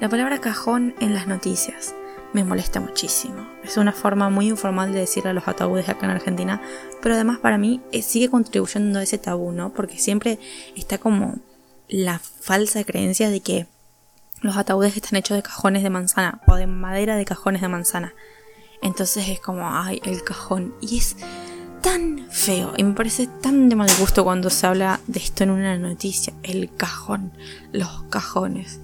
La 0.00 0.08
palabra 0.08 0.40
cajón 0.40 0.96
en 0.98 1.14
las 1.14 1.28
noticias 1.28 1.94
me 2.32 2.44
molesta 2.44 2.80
muchísimo. 2.80 3.46
Es 3.64 3.76
una 3.76 3.92
forma 3.92 4.30
muy 4.30 4.48
informal 4.48 4.92
de 4.92 5.00
decirle 5.00 5.30
a 5.30 5.32
los 5.32 5.48
ataúdes 5.48 5.88
acá 5.88 6.06
en 6.06 6.12
Argentina, 6.12 6.60
pero 7.02 7.14
además 7.14 7.38
para 7.38 7.58
mí 7.58 7.80
eh, 7.92 8.02
sigue 8.02 8.28
contribuyendo 8.28 8.98
a 8.98 9.02
ese 9.02 9.18
tabú, 9.18 9.52
¿no? 9.52 9.72
Porque 9.72 9.98
siempre 9.98 10.38
está 10.76 10.98
como 10.98 11.38
la 11.88 12.18
falsa 12.18 12.84
creencia 12.84 13.30
de 13.30 13.40
que 13.40 13.66
los 14.40 14.56
ataúdes 14.56 14.96
están 14.96 15.16
hechos 15.16 15.36
de 15.36 15.42
cajones 15.42 15.82
de 15.82 15.90
manzana 15.90 16.40
o 16.46 16.54
de 16.54 16.66
madera 16.66 17.16
de 17.16 17.24
cajones 17.24 17.62
de 17.62 17.68
manzana. 17.68 18.14
Entonces 18.82 19.28
es 19.28 19.40
como, 19.40 19.68
ay, 19.68 20.00
el 20.04 20.22
cajón. 20.22 20.74
Y 20.80 20.98
es 20.98 21.16
tan 21.82 22.26
feo 22.30 22.74
y 22.76 22.84
me 22.84 22.94
parece 22.94 23.26
tan 23.26 23.68
de 23.68 23.76
mal 23.76 23.90
gusto 23.98 24.24
cuando 24.24 24.50
se 24.50 24.66
habla 24.66 25.00
de 25.06 25.20
esto 25.20 25.44
en 25.44 25.50
una 25.50 25.76
noticia. 25.78 26.34
El 26.42 26.72
cajón, 26.76 27.32
los 27.72 28.02
cajones 28.10 28.80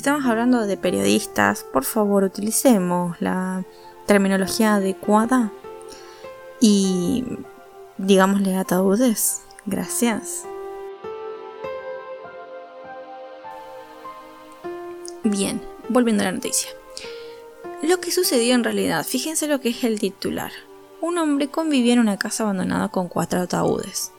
estamos 0.00 0.24
hablando 0.24 0.66
de 0.66 0.78
periodistas, 0.78 1.62
por 1.62 1.84
favor 1.84 2.24
utilicemos 2.24 3.20
la 3.20 3.64
terminología 4.06 4.76
adecuada 4.76 5.52
y 6.58 7.22
digámosle 7.98 8.56
ataúdes. 8.56 9.42
Gracias. 9.66 10.46
Bien, 15.22 15.60
volviendo 15.90 16.22
a 16.22 16.26
la 16.26 16.32
noticia. 16.32 16.70
Lo 17.82 18.00
que 18.00 18.10
sucedió 18.10 18.54
en 18.54 18.64
realidad, 18.64 19.04
fíjense 19.04 19.48
lo 19.48 19.60
que 19.60 19.68
es 19.68 19.84
el 19.84 20.00
titular. 20.00 20.52
Un 21.02 21.18
hombre 21.18 21.48
convivía 21.48 21.92
en 21.92 21.98
una 21.98 22.18
casa 22.18 22.44
abandonada 22.44 22.88
con 22.88 23.08
cuatro 23.08 23.40
ataúdes. 23.40 24.12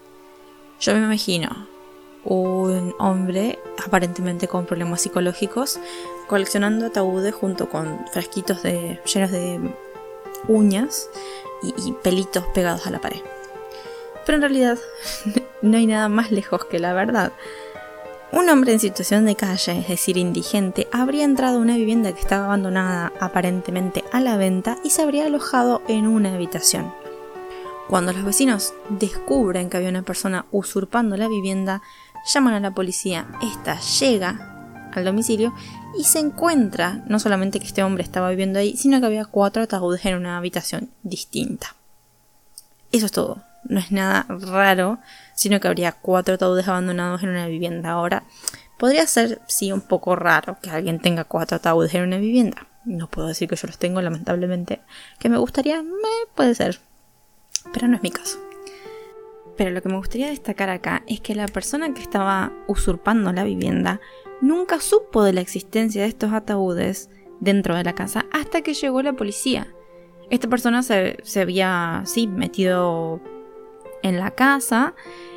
Yo 0.80 0.94
me 0.94 1.00
imagino 1.00 1.71
un 2.24 2.94
hombre 3.00 3.60
aparentemente 3.84 4.48
con 4.48 4.66
problemas 4.66 5.02
psicológicos 5.02 5.80
coleccionando 6.28 6.86
ataúdes 6.86 7.34
junto 7.34 7.70
con 7.70 8.06
frasquitos 8.12 8.64
llenos 8.64 9.32
de 9.32 9.60
uñas 10.48 11.10
y 11.64 11.92
pelitos 11.94 12.46
pegados 12.54 12.88
a 12.88 12.92
la 12.92 13.00
pared. 13.00 13.22
Pero 14.26 14.36
en 14.38 14.42
realidad 14.42 14.78
no 15.62 15.78
hay 15.78 15.88
nada 15.88 16.10
más 16.10 16.32
lejos 16.32 16.66
que 16.66 16.80
la 16.80 16.94
verdad. 16.94 17.32
Un 18.32 18.50
hombre 18.50 18.72
en 18.72 18.80
situación 18.80 19.26
de 19.26 19.36
calle, 19.36 19.80
es 19.80 19.90
decir, 19.90 20.16
indigente, 20.16 20.88
habría 20.94 21.26
entrado 21.26 21.58
a 21.58 21.62
una 21.62 21.76
vivienda 21.76 22.14
que 22.14 22.22
estaba 22.22 22.46
abandonada 22.46 23.12
aparentemente 23.20 24.06
a 24.14 24.22
la 24.22 24.38
venta 24.38 24.78
y 24.86 24.92
se 24.92 25.02
habría 25.02 25.26
alojado 25.26 25.82
en 25.90 26.08
una 26.08 26.34
habitación. 26.34 26.94
Cuando 27.90 28.14
los 28.14 28.24
vecinos 28.24 28.74
descubren 28.88 29.70
que 29.70 29.76
había 29.76 29.90
una 29.90 30.04
persona 30.04 30.46
usurpando 30.50 31.18
la 31.18 31.28
vivienda, 31.28 31.82
llaman 32.26 32.54
a 32.54 32.60
la 32.60 32.72
policía. 32.72 33.28
Esta 33.42 33.80
llega 33.80 34.90
al 34.94 35.06
domicilio 35.06 35.54
y 35.98 36.04
se 36.04 36.20
encuentra 36.20 37.04
no 37.08 37.20
solamente 37.20 37.60
que 37.60 37.68
este 37.68 37.84
hombre 37.84 38.04
estaba 38.04 38.30
viviendo 38.30 38.60
ahí, 38.60 38.76
sino 38.78 39.00
que 39.00 39.06
había 39.06 39.26
cuatro 39.26 39.64
ataúdes 39.64 40.06
en 40.06 40.16
una 40.16 40.38
habitación 40.38 40.90
distinta. 41.04 41.76
Eso 42.92 43.06
es 43.06 43.12
todo. 43.12 43.44
No 43.64 43.80
es 43.80 43.92
nada 43.92 44.26
raro 44.28 45.00
sino 45.42 45.60
que 45.60 45.68
habría 45.68 45.92
cuatro 45.92 46.36
ataúdes 46.36 46.68
abandonados 46.68 47.24
en 47.24 47.30
una 47.30 47.48
vivienda. 47.48 47.90
Ahora, 47.90 48.26
podría 48.78 49.08
ser, 49.08 49.42
sí, 49.48 49.72
un 49.72 49.82
poco 49.82 50.16
raro 50.16 50.58
que 50.62 50.70
alguien 50.70 51.00
tenga 51.00 51.24
cuatro 51.24 51.58
ataúdes 51.58 51.96
en 51.96 52.04
una 52.04 52.20
vivienda. 52.20 52.68
No 52.86 53.08
puedo 53.08 53.28
decir 53.28 53.50
que 53.50 53.56
yo 53.56 53.66
los 53.66 53.80
tengo, 53.80 54.04
lamentablemente. 54.04 54.82
Que 55.18 55.30
me 55.30 55.40
gustaría, 55.40 55.82
me 55.82 56.28
puede 56.36 56.54
ser. 56.54 56.80
Pero 57.74 57.88
no 57.88 57.96
es 57.96 58.04
mi 58.04 58.12
caso. 58.12 58.38
Pero 59.62 59.70
lo 59.70 59.84
que 59.84 59.90
me 59.90 59.98
gustaría 59.98 60.30
destacar 60.30 60.72
acá 60.72 61.04
es 61.06 61.22
que 61.22 61.36
la 61.36 61.46
persona 61.46 61.94
que 61.94 62.02
estaba 62.02 62.52
usurpando 62.66 63.32
la 63.32 63.44
vivienda 63.44 64.02
nunca 64.42 64.80
supo 64.80 65.24
de 65.24 65.34
la 65.34 65.42
existencia 65.42 66.02
de 66.02 66.08
estos 66.08 66.34
ataúdes 66.34 67.12
dentro 67.42 67.76
de 67.76 67.84
la 67.84 67.94
casa 67.94 68.26
hasta 68.32 68.64
que 68.64 68.74
llegó 68.74 69.04
la 69.04 69.14
policía. 69.14 69.68
Esta 70.32 70.48
persona 70.48 70.82
se, 70.82 71.18
se 71.22 71.42
había, 71.42 72.02
sí, 72.06 72.26
metido 72.26 73.22
en 74.02 74.18
la 74.18 74.32
casa 74.32 74.96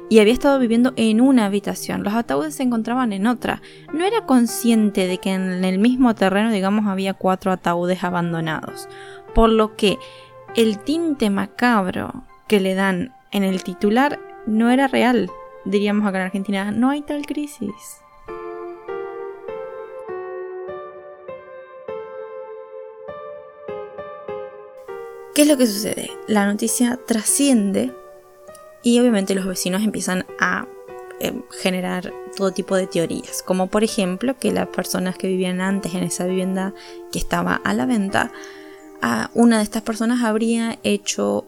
y 0.08 0.20
había 0.20 0.32
estado 0.32 0.58
viviendo 0.58 0.94
en 0.96 1.20
una 1.20 1.44
habitación. 1.44 2.02
Los 2.02 2.14
ataúdes 2.14 2.54
se 2.54 2.62
encontraban 2.62 3.12
en 3.12 3.26
otra. 3.26 3.60
No 3.92 4.06
era 4.06 4.24
consciente 4.24 5.06
de 5.06 5.18
que 5.18 5.34
en 5.34 5.66
el 5.66 5.78
mismo 5.78 6.14
terreno, 6.14 6.50
digamos, 6.50 6.87
había 6.87 7.12
cuatro 7.12 7.52
ataúdes 7.52 8.02
abandonados. 8.02 8.88
Por 9.34 9.50
lo 9.50 9.76
que 9.76 9.98
el 10.56 10.78
tinte 10.78 11.28
macabro 11.28 12.24
que 12.48 12.60
le 12.60 12.74
dan 12.74 13.13
en 13.35 13.42
el 13.42 13.62
titular 13.62 14.20
no 14.47 14.70
era 14.70 14.87
real. 14.87 15.31
Diríamos 15.66 16.07
acá 16.07 16.18
en 16.18 16.25
Argentina, 16.25 16.70
no 16.70 16.88
hay 16.88 17.03
tal 17.03 17.27
crisis. 17.27 18.01
¿Qué 25.35 25.42
es 25.42 25.49
lo 25.49 25.57
que 25.57 25.66
sucede? 25.66 26.11
La 26.29 26.47
noticia 26.47 26.99
trasciende 27.05 27.92
y 28.85 29.01
obviamente 29.01 29.35
los 29.35 29.47
vecinos 29.47 29.83
empiezan 29.83 30.25
a 30.38 30.68
eh, 31.18 31.33
generar 31.61 32.12
todo 32.37 32.53
tipo 32.53 32.77
de 32.77 32.87
teorías, 32.87 33.42
como 33.42 33.66
por 33.66 33.83
ejemplo 33.83 34.38
que 34.38 34.53
las 34.53 34.68
personas 34.68 35.16
que 35.16 35.27
vivían 35.27 35.61
antes 35.61 35.94
en 35.94 36.05
esa 36.05 36.25
vivienda 36.27 36.73
que 37.11 37.18
estaba 37.18 37.57
a 37.57 37.75
la 37.75 37.85
venta, 37.85 38.31
una 39.35 39.59
de 39.59 39.64
estas 39.64 39.83
personas 39.83 40.23
habría 40.23 40.79
hecho 40.83 41.44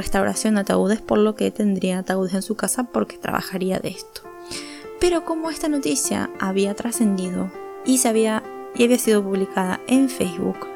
restauración 0.00 0.54
de 0.54 0.62
ataúdes, 0.62 1.00
por 1.00 1.18
lo 1.18 1.34
que 1.34 1.50
tendría 1.50 1.98
ataúdes 1.98 2.34
en 2.34 2.42
su 2.42 2.56
casa 2.56 2.84
porque 2.84 3.18
trabajaría 3.18 3.78
de 3.78 3.90
esto. 3.90 4.22
Pero 5.00 5.24
como 5.24 5.50
esta 5.50 5.68
noticia 5.68 6.30
había 6.38 6.74
trascendido 6.74 7.50
y, 7.84 8.06
había, 8.06 8.42
y 8.74 8.84
había 8.84 8.98
sido 8.98 9.22
publicada 9.22 9.80
en 9.86 10.08
Facebook, 10.08 10.66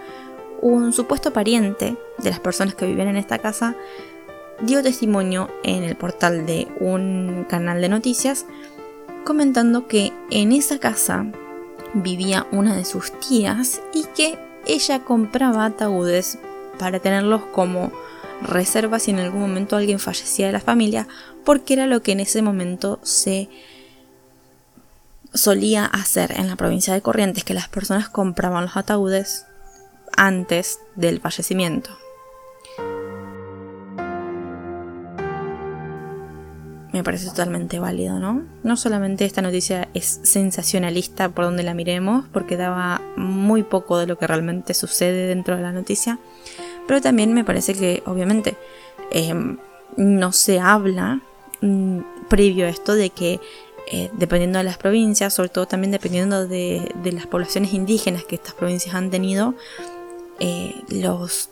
un 0.62 0.92
supuesto 0.92 1.32
pariente 1.32 1.96
de 2.18 2.30
las 2.30 2.40
personas 2.40 2.74
que 2.74 2.87
vivían 2.87 3.08
en 3.08 3.16
esta 3.16 3.38
casa 3.38 3.76
dio 4.62 4.82
testimonio 4.82 5.50
en 5.62 5.82
el 5.82 5.96
portal 5.96 6.46
de 6.46 6.68
un 6.80 7.44
canal 7.48 7.80
de 7.80 7.88
noticias 7.88 8.46
comentando 9.24 9.88
que 9.88 10.12
en 10.30 10.52
esa 10.52 10.78
casa 10.78 11.26
vivía 11.94 12.46
una 12.52 12.76
de 12.76 12.84
sus 12.84 13.12
tías 13.20 13.80
y 13.92 14.04
que 14.14 14.38
ella 14.66 15.04
compraba 15.04 15.66
ataúdes 15.66 16.38
para 16.78 16.98
tenerlos 17.00 17.42
como 17.52 17.92
reserva 18.42 18.99
si 18.99 19.11
en 19.11 19.18
algún 19.18 19.40
momento 19.40 19.77
alguien 19.77 19.99
fallecía 19.99 20.47
de 20.47 20.53
la 20.53 20.61
familia, 20.61 21.09
porque 21.44 21.75
era 21.75 21.87
lo 21.87 22.03
que 22.03 22.12
en 22.12 22.20
ese 22.20 22.42
momento 22.42 22.99
se 23.03 23.49
solía 25.33 25.85
hacer 25.85 26.33
en 26.33 26.49
la 26.49 26.57
provincia 26.57 26.94
de 26.94 27.03
Corrientes, 27.03 27.44
que 27.44 27.55
las 27.55 27.68
personas 27.68 28.09
compraban 28.09 28.64
los 28.64 28.77
ataúdes 28.77 29.47
antes 30.16 30.79
del 30.94 31.20
fallecimiento. 31.20 31.90
me 36.94 37.03
parece 37.03 37.27
totalmente 37.27 37.81
válido, 37.81 38.20
¿no? 38.20 38.44
No 38.62 38.77
solamente 38.77 39.25
esta 39.25 39.42
noticia 39.42 39.88
es 39.94 40.20
sensacionalista 40.23 41.29
por 41.29 41.44
donde 41.44 41.64
la 41.64 41.75
miremos, 41.75 42.27
porque 42.33 42.57
daba 42.57 43.03
muy 43.16 43.64
poco 43.64 43.99
de 43.99 44.07
lo 44.07 44.16
que 44.16 44.29
realmente 44.29 44.75
sucede 44.75 45.27
dentro 45.27 45.57
de 45.57 45.62
la 45.62 45.73
noticia, 45.73 46.20
pero 46.87 47.01
también 47.01 47.33
me 47.33 47.44
parece 47.44 47.75
que, 47.75 48.03
obviamente, 48.07 48.57
em, 49.11 49.59
no 49.97 50.33
se 50.33 50.61
habla 50.61 51.20
mm, 51.61 52.01
previo 52.29 52.66
a 52.66 52.68
esto 52.68 52.94
de 52.94 53.11
que 53.11 53.40
eh, 53.87 54.11
dependiendo 54.14 54.59
de 54.59 54.64
las 54.64 54.79
provincias, 54.79 55.35
sobre 55.35 55.51
todo 55.51 55.66
también 55.66 55.90
dependiendo 55.90 56.47
de, 56.47 56.90
las 57.12 57.27
poblaciones 57.27 57.75
indígenas 57.75 58.25
que 58.25 58.37
estas 58.37 58.55
provincias 58.55 58.94
han 58.94 59.11
tenido, 59.11 59.55
eh, 60.40 60.75
los 60.88 61.51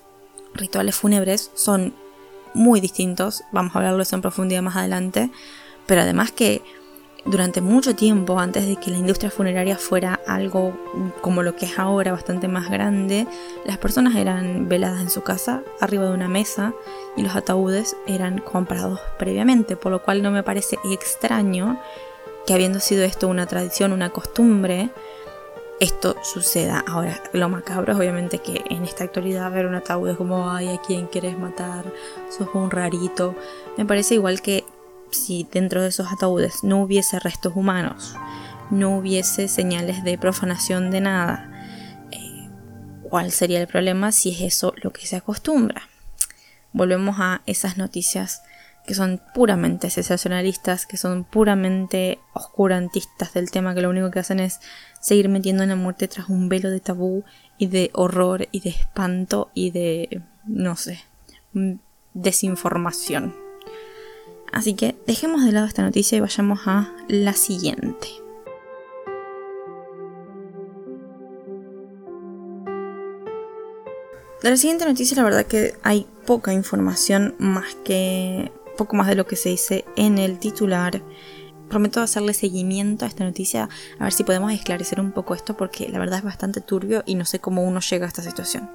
rituales 0.55 0.95
fúnebres 0.95 1.51
son 1.55 1.95
muy 2.55 2.81
distintos, 2.81 3.43
vamos 3.53 3.75
a 3.75 3.79
hablarlo 3.79 4.03
eso 4.03 4.17
en 4.17 4.23
profundidad 4.23 4.63
más 4.63 4.77
adelante, 4.77 5.31
pero 5.87 6.03
además 6.03 6.33
que 6.33 6.63
durante 7.25 7.61
mucho 7.61 7.95
tiempo, 7.95 8.39
antes 8.39 8.67
de 8.67 8.77
que 8.77 8.91
la 8.91 8.99
industria 8.99 9.31
funeraria 9.31 9.77
fuera 9.77 10.21
algo 10.27 10.77
como 11.21 11.43
lo 11.43 11.55
que 11.55 11.67
es 11.67 11.79
ahora, 11.79 12.13
bastante 12.13 12.49
más 12.49 12.71
grande, 12.71 13.27
las 13.65 13.79
personas 13.79 14.17
eran 14.17 14.69
veladas 14.69 15.01
en 15.01 15.11
su 15.11 15.23
casa, 15.23 15.63
arriba 15.81 16.07
de 16.07 16.15
una 16.15 16.29
mesa, 16.29 16.75
y 17.17 17.23
los 17.23 17.37
ataúdes 17.37 17.97
eran 18.07 18.39
comprados 18.39 19.01
previamente, 19.19 19.77
por 19.77 19.93
lo 19.93 20.03
cual 20.03 20.23
no 20.23 20.31
me 20.31 20.43
parece 20.43 20.79
extraño 20.85 21.79
que 22.47 22.55
habiendo 22.55 22.81
sido 22.81 23.05
esto 23.05 23.29
una 23.29 23.47
tradición, 23.47 23.93
una 23.93 24.11
costumbre, 24.11 24.91
esto 25.79 26.17
suceda. 26.23 26.85
Ahora, 26.87 27.23
lo 27.33 27.49
macabro 27.49 27.93
es 27.93 27.99
obviamente 27.99 28.39
que 28.39 28.63
en 28.71 28.85
esta 28.85 29.05
actualidad 29.05 29.51
ver 29.53 29.67
un 29.67 29.75
ataúd 29.75 30.11
es 30.11 30.17
como, 30.17 30.51
ay, 30.51 30.69
¿a 30.69 30.81
quién 30.81 31.07
quieres 31.07 31.39
matar? 31.39 31.85
Sos 32.31 32.49
un 32.55 32.71
rarito. 32.71 33.35
Me 33.77 33.85
parece 33.85 34.15
igual 34.15 34.43
que 34.43 34.65
si 35.13 35.47
dentro 35.51 35.83
de 35.83 35.89
esos 35.89 36.13
ataúdes 36.13 36.65
no 36.65 36.83
hubiese 36.83 37.19
restos 37.19 37.53
humanos, 37.55 38.17
no 38.71 38.97
hubiese 38.97 39.49
señales 39.49 40.03
de 40.05 40.19
profanación 40.19 40.91
de 40.91 41.01
nada, 41.01 41.51
eh, 42.11 42.49
¿cuál 43.03 43.31
sería 43.31 43.61
el 43.61 43.67
problema 43.67 44.13
si 44.13 44.31
es 44.31 44.41
eso 44.41 44.75
lo 44.83 44.93
que 44.93 45.07
se 45.07 45.17
acostumbra? 45.17 45.89
Volvemos 46.73 47.17
a 47.19 47.43
esas 47.47 47.77
noticias 47.77 48.43
que 48.87 48.95
son 48.95 49.21
puramente 49.35 49.91
sensacionalistas, 49.91 50.87
que 50.87 50.97
son 50.97 51.25
puramente 51.25 52.19
oscurantistas 52.33 53.33
del 53.33 53.51
tema, 53.51 53.75
que 53.75 53.83
lo 53.83 53.91
único 53.91 54.11
que 54.11 54.19
hacen 54.19 54.41
es 54.41 54.61
seguir 55.01 55.29
metiendo 55.29 55.63
en 55.63 55.69
la 55.69 55.77
muerte 55.77 56.09
tras 56.09 56.29
un 56.29 56.49
velo 56.49 56.71
de 56.71 56.81
tabú 56.81 57.25
y 57.59 57.69
de 57.69 57.91
horror 57.95 58.49
y 58.51 58.61
de 58.61 58.71
espanto 58.71 59.51
y 59.55 59.71
de, 59.71 60.23
no 60.45 60.77
sé, 60.77 61.01
desinformación. 62.15 63.42
Así 64.53 64.75
que 64.75 64.95
dejemos 65.07 65.45
de 65.45 65.53
lado 65.53 65.67
esta 65.67 65.83
noticia 65.83 66.17
y 66.19 66.21
vayamos 66.21 66.61
a 66.67 66.95
la 67.09 67.33
siguiente. 67.33 68.09
De 74.43 74.51
la 74.51 74.57
siguiente 74.57 74.85
noticia 74.85 75.17
la 75.17 75.23
verdad 75.23 75.47
que 75.47 75.75
hay 75.83 76.07
poca 76.27 76.53
información 76.53 77.35
más 77.39 77.77
que 77.85 78.53
poco 78.77 78.97
más 78.97 79.07
de 79.07 79.15
lo 79.15 79.27
que 79.27 79.37
se 79.37 79.51
dice 79.51 79.85
en 79.97 80.19
el 80.19 80.39
titular. 80.39 81.03
Prometo 81.69 82.01
hacerle 82.01 82.35
seguimiento 82.35 83.05
a 83.05 83.09
esta 83.09 83.25
noticia 83.25 83.69
a 83.99 84.05
ver 84.05 84.13
si 84.13 84.25
podemos 84.25 84.53
esclarecer 84.53 85.01
un 85.01 85.13
poco 85.13 85.35
esto 85.35 85.57
porque 85.57 85.89
la 85.89 85.99
verdad 85.99 86.19
es 86.19 86.25
bastante 86.25 86.61
turbio 86.61 87.03
y 87.07 87.15
no 87.15 87.25
sé 87.25 87.39
cómo 87.39 87.63
uno 87.63 87.81
llega 87.81 88.05
a 88.05 88.09
esta 88.09 88.23
situación. 88.23 88.69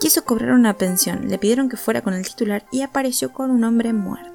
Quiso 0.00 0.24
cobrar 0.24 0.52
una 0.52 0.78
pensión, 0.78 1.28
le 1.28 1.38
pidieron 1.38 1.68
que 1.68 1.76
fuera 1.76 2.00
con 2.00 2.14
el 2.14 2.26
titular 2.26 2.64
y 2.72 2.82
apareció 2.82 3.32
con 3.32 3.50
un 3.50 3.64
hombre 3.64 3.92
muerto. 3.92 4.31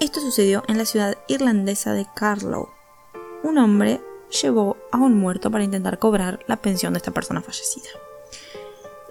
Esto 0.00 0.18
sucedió 0.20 0.62
en 0.66 0.78
la 0.78 0.86
ciudad 0.86 1.18
irlandesa 1.28 1.92
de 1.92 2.06
Carlow. 2.14 2.70
Un 3.42 3.58
hombre 3.58 4.00
llevó 4.42 4.78
a 4.90 4.96
un 4.96 5.18
muerto 5.18 5.50
para 5.50 5.62
intentar 5.62 5.98
cobrar 5.98 6.40
la 6.46 6.56
pensión 6.56 6.94
de 6.94 6.98
esta 6.98 7.10
persona 7.10 7.42
fallecida. 7.42 7.90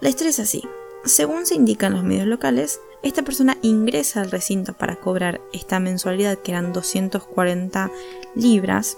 La 0.01 0.09
historia 0.09 0.31
es 0.31 0.39
así. 0.39 0.63
Según 1.05 1.45
se 1.45 1.53
indica 1.53 1.85
en 1.85 1.93
los 1.93 2.03
medios 2.03 2.25
locales, 2.25 2.81
esta 3.03 3.21
persona 3.21 3.55
ingresa 3.61 4.21
al 4.21 4.31
recinto 4.31 4.73
para 4.73 4.95
cobrar 4.95 5.39
esta 5.53 5.79
mensualidad 5.79 6.39
que 6.39 6.53
eran 6.53 6.73
240 6.73 7.91
libras, 8.33 8.97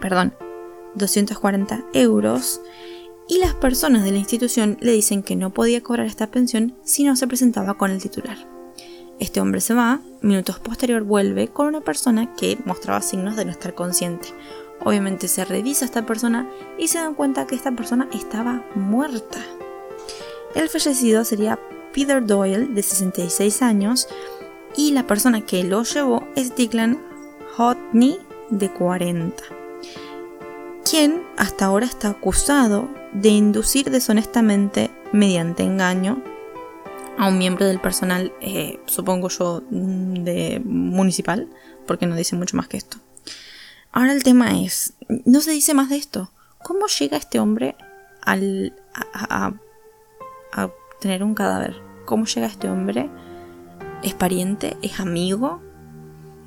perdón, 0.00 0.34
240 0.96 1.84
euros, 1.92 2.60
y 3.28 3.38
las 3.38 3.54
personas 3.54 4.02
de 4.02 4.10
la 4.10 4.18
institución 4.18 4.76
le 4.80 4.90
dicen 4.90 5.22
que 5.22 5.36
no 5.36 5.50
podía 5.50 5.82
cobrar 5.82 6.06
esta 6.06 6.32
pensión 6.32 6.76
si 6.82 7.04
no 7.04 7.14
se 7.14 7.28
presentaba 7.28 7.74
con 7.74 7.92
el 7.92 8.02
titular. 8.02 8.55
Este 9.18 9.40
hombre 9.40 9.62
se 9.62 9.72
va, 9.72 10.00
minutos 10.20 10.58
posterior 10.58 11.02
vuelve 11.02 11.48
con 11.48 11.66
una 11.68 11.80
persona 11.80 12.34
que 12.34 12.58
mostraba 12.66 13.00
signos 13.00 13.36
de 13.36 13.46
no 13.46 13.50
estar 13.50 13.74
consciente. 13.74 14.28
Obviamente 14.84 15.26
se 15.28 15.44
revisa 15.46 15.84
a 15.84 15.86
esta 15.86 16.04
persona 16.04 16.50
y 16.78 16.88
se 16.88 16.98
dan 16.98 17.14
cuenta 17.14 17.46
que 17.46 17.54
esta 17.54 17.72
persona 17.72 18.08
estaba 18.12 18.62
muerta. 18.74 19.38
El 20.54 20.68
fallecido 20.68 21.24
sería 21.24 21.58
Peter 21.94 22.24
Doyle, 22.24 22.66
de 22.66 22.82
66 22.82 23.62
años, 23.62 24.06
y 24.76 24.92
la 24.92 25.06
persona 25.06 25.46
que 25.46 25.64
lo 25.64 25.82
llevó 25.82 26.28
es 26.36 26.54
Declan 26.54 27.00
Hotney, 27.56 28.18
de 28.50 28.70
40, 28.70 29.42
quien 30.88 31.22
hasta 31.36 31.64
ahora 31.64 31.86
está 31.86 32.10
acusado 32.10 32.88
de 33.12 33.30
inducir 33.30 33.90
deshonestamente 33.90 34.90
mediante 35.12 35.64
engaño 35.64 36.22
a 37.18 37.28
un 37.28 37.38
miembro 37.38 37.66
del 37.66 37.80
personal, 37.80 38.32
eh, 38.40 38.80
supongo 38.86 39.28
yo, 39.28 39.62
mm, 39.70 40.24
de 40.24 40.60
municipal, 40.64 41.48
porque 41.86 42.06
no 42.06 42.16
dice 42.16 42.36
mucho 42.36 42.56
más 42.56 42.68
que 42.68 42.76
esto. 42.76 42.98
Ahora 43.92 44.12
el 44.12 44.22
tema 44.22 44.60
es, 44.60 44.94
no 45.24 45.40
se 45.40 45.52
dice 45.52 45.72
más 45.74 45.88
de 45.88 45.96
esto. 45.96 46.30
¿Cómo 46.62 46.86
llega 46.86 47.16
este 47.16 47.38
hombre 47.38 47.76
al, 48.22 48.74
a, 49.14 49.54
a 50.52 50.70
tener 51.00 51.22
un 51.22 51.34
cadáver? 51.34 51.76
¿Cómo 52.04 52.26
llega 52.26 52.46
este 52.46 52.68
hombre? 52.68 53.08
¿Es 54.02 54.14
pariente? 54.14 54.76
¿Es 54.82 55.00
amigo? 55.00 55.62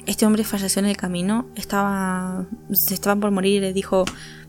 Este 0.10 0.26
hombre 0.26 0.44
falleció 0.44 0.80
en 0.80 0.88
el 0.88 0.98
camino, 0.98 1.46
estaba, 1.56 2.48
se 2.72 2.96
estaba 2.96 3.22
por 3.22 3.30
morir 3.30 3.58
y 3.58 3.60
le 3.60 3.74
dijo, 3.74 4.06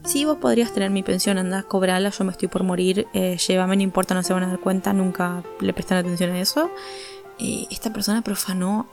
sí, 0.07 0.25
vos 0.25 0.39
podrías 0.39 0.73
tener 0.73 0.89
mi 0.89 1.03
pensión, 1.03 1.37
anda, 1.37 1.63
cobrala, 1.65 2.09
yo 2.09 2.25
me 2.25 2.33
estoy 2.33 2.49
por 2.49 2.65
morir, 2.65 3.07
eh, 3.13 3.37
llévame, 3.37 3.77
no 3.77 3.83
importa, 3.83 4.15
no 4.15 4.23
se 4.23 4.33
van 4.33 4.45
a 4.45 4.47
dar 4.47 4.59
cuenta, 4.59 4.95
nunca 4.95 5.43
le 5.61 5.75
prestan 5.75 5.99
atención 5.99 6.31
a 6.31 6.41
eso. 6.41 6.71
esta 7.71 7.93
persona 7.93 8.23
profanó, 8.23 8.87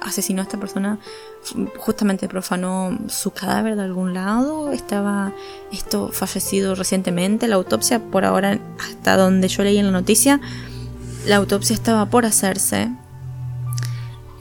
asesinó 0.00 0.42
a 0.42 0.44
esta 0.44 0.56
persona, 0.56 1.00
justamente 1.78 2.28
profanó 2.28 2.96
su 3.08 3.32
cadáver 3.32 3.74
de 3.74 3.82
algún 3.82 4.14
lado, 4.14 4.70
estaba 4.70 5.32
esto 5.72 6.10
fallecido 6.12 6.76
recientemente, 6.76 7.48
la 7.48 7.56
autopsia 7.56 7.98
por 7.98 8.24
ahora, 8.24 8.60
hasta 8.78 9.16
donde 9.16 9.48
yo 9.48 9.64
leí 9.64 9.78
en 9.78 9.86
la 9.86 9.92
noticia, 9.92 10.40
la 11.26 11.36
autopsia 11.36 11.74
estaba 11.74 12.06
por 12.06 12.24
hacerse, 12.24 12.88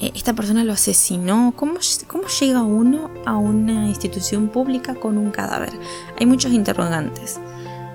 esta 0.01 0.33
persona 0.33 0.63
lo 0.63 0.73
asesinó. 0.73 1.53
¿Cómo, 1.55 1.75
¿Cómo 2.07 2.27
llega 2.27 2.63
uno 2.63 3.09
a 3.25 3.37
una 3.37 3.87
institución 3.87 4.49
pública 4.49 4.95
con 4.95 5.17
un 5.17 5.31
cadáver? 5.31 5.71
Hay 6.19 6.25
muchos 6.25 6.51
interrogantes. 6.51 7.39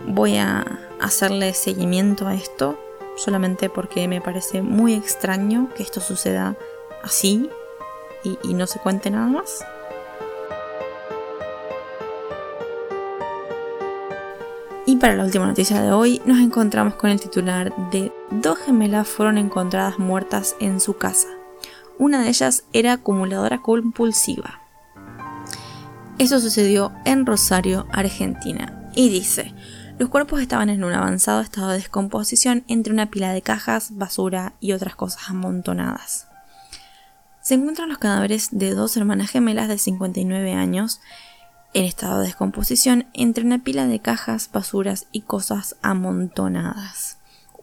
Voy 0.06 0.36
a 0.36 0.64
hacerle 1.00 1.52
seguimiento 1.52 2.26
a 2.26 2.34
esto 2.34 2.78
solamente 3.16 3.68
porque 3.68 4.08
me 4.08 4.20
parece 4.20 4.62
muy 4.62 4.94
extraño 4.94 5.70
que 5.74 5.82
esto 5.82 6.00
suceda 6.00 6.56
así 7.02 7.50
y 8.42 8.54
no 8.54 8.66
se 8.66 8.78
cuente 8.78 9.10
nada 9.10 9.26
más. 9.26 9.64
Y 14.88 14.96
para 14.96 15.16
la 15.16 15.24
última 15.24 15.46
noticia 15.46 15.82
de 15.82 15.90
hoy 15.90 16.22
nos 16.26 16.38
encontramos 16.38 16.94
con 16.94 17.10
el 17.10 17.20
titular 17.20 17.74
de 17.90 18.12
dos 18.30 18.56
gemelas 18.58 19.08
fueron 19.08 19.36
encontradas 19.36 19.98
muertas 19.98 20.54
en 20.60 20.80
su 20.80 20.96
casa. 20.96 21.35
Una 21.98 22.22
de 22.22 22.28
ellas 22.28 22.64
era 22.72 22.92
acumuladora 22.92 23.62
compulsiva. 23.62 24.60
Eso 26.18 26.40
sucedió 26.40 26.92
en 27.04 27.26
Rosario, 27.26 27.86
Argentina. 27.92 28.90
Y 28.94 29.08
dice, 29.08 29.54
los 29.98 30.08
cuerpos 30.10 30.40
estaban 30.40 30.68
en 30.68 30.84
un 30.84 30.92
avanzado 30.92 31.40
estado 31.40 31.68
de 31.70 31.76
descomposición 31.76 32.64
entre 32.68 32.92
una 32.92 33.10
pila 33.10 33.32
de 33.32 33.42
cajas, 33.42 33.96
basura 33.96 34.54
y 34.60 34.72
otras 34.72 34.94
cosas 34.94 35.28
amontonadas. 35.28 36.26
Se 37.40 37.54
encuentran 37.54 37.88
los 37.88 37.98
cadáveres 37.98 38.48
de 38.50 38.74
dos 38.74 38.96
hermanas 38.96 39.30
gemelas 39.30 39.68
de 39.68 39.78
59 39.78 40.52
años 40.52 41.00
en 41.74 41.84
estado 41.84 42.20
de 42.20 42.26
descomposición 42.26 43.06
entre 43.12 43.44
una 43.44 43.62
pila 43.62 43.86
de 43.86 44.00
cajas, 44.00 44.50
basuras 44.52 45.06
y 45.12 45.22
cosas 45.22 45.76
amontonadas. 45.80 47.15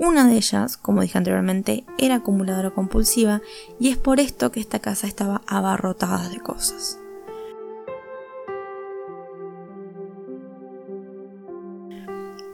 Una 0.04 0.28
de 0.28 0.36
ellas, 0.36 0.76
como 0.76 1.02
dije 1.02 1.18
anteriormente, 1.18 1.86
era 1.98 2.16
acumuladora 2.16 2.72
compulsiva 2.72 3.42
y 3.80 3.88
es 3.88 3.98
por 3.98 4.20
esto 4.20 4.52
que 4.52 4.60
esta 4.60 4.80
casa 4.80 5.08
estaba 5.08 5.44
abarrotada 5.48 6.28
de 6.28 6.42
cosas. 6.42 7.00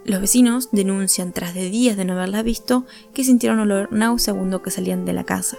Los 0.06 0.22
vecinos 0.22 0.70
denuncian 0.72 1.34
tras 1.34 1.56
de 1.56 1.72
días 1.72 1.98
de 1.98 2.06
no 2.06 2.14
haberla 2.14 2.44
visto 2.44 2.86
que 3.16 3.24
sintieron 3.24 3.58
olor 3.58 3.92
nauseabundo 3.92 4.62
que 4.62 4.70
salían 4.70 5.04
de 5.06 5.14
la 5.14 5.24
casa. 5.24 5.58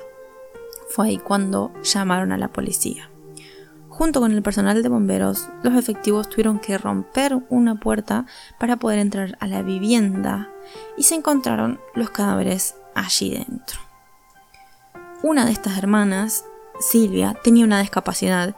Fue 0.91 1.09
ahí 1.09 1.19
cuando 1.19 1.73
llamaron 1.83 2.31
a 2.31 2.39
la 2.39 2.53
policía. 2.53 3.11
Junto 4.01 4.21
con 4.21 4.33
el 4.33 4.41
personal 4.41 4.83
de 4.83 4.89
bomberos, 4.89 5.51
los 5.63 5.75
efectivos 5.75 6.31
tuvieron 6.31 6.59
que 6.59 6.79
romper 6.79 7.37
una 7.51 7.75
puerta 7.75 8.25
para 8.59 8.77
poder 8.77 8.99
entrar 8.99 9.37
a 9.41 9.47
la 9.47 9.61
vivienda 9.61 10.49
y 10.97 11.03
se 11.03 11.17
encontraron 11.17 11.79
los 11.95 12.09
cadáveres 12.09 12.77
allí 12.95 13.29
dentro. 13.29 13.79
Una 15.23 15.45
de 15.45 15.53
estas 15.53 15.77
hermanas, 15.77 16.47
Silvia, 16.79 17.37
tenía 17.45 17.67
una 17.67 17.83
discapacidad 17.83 18.57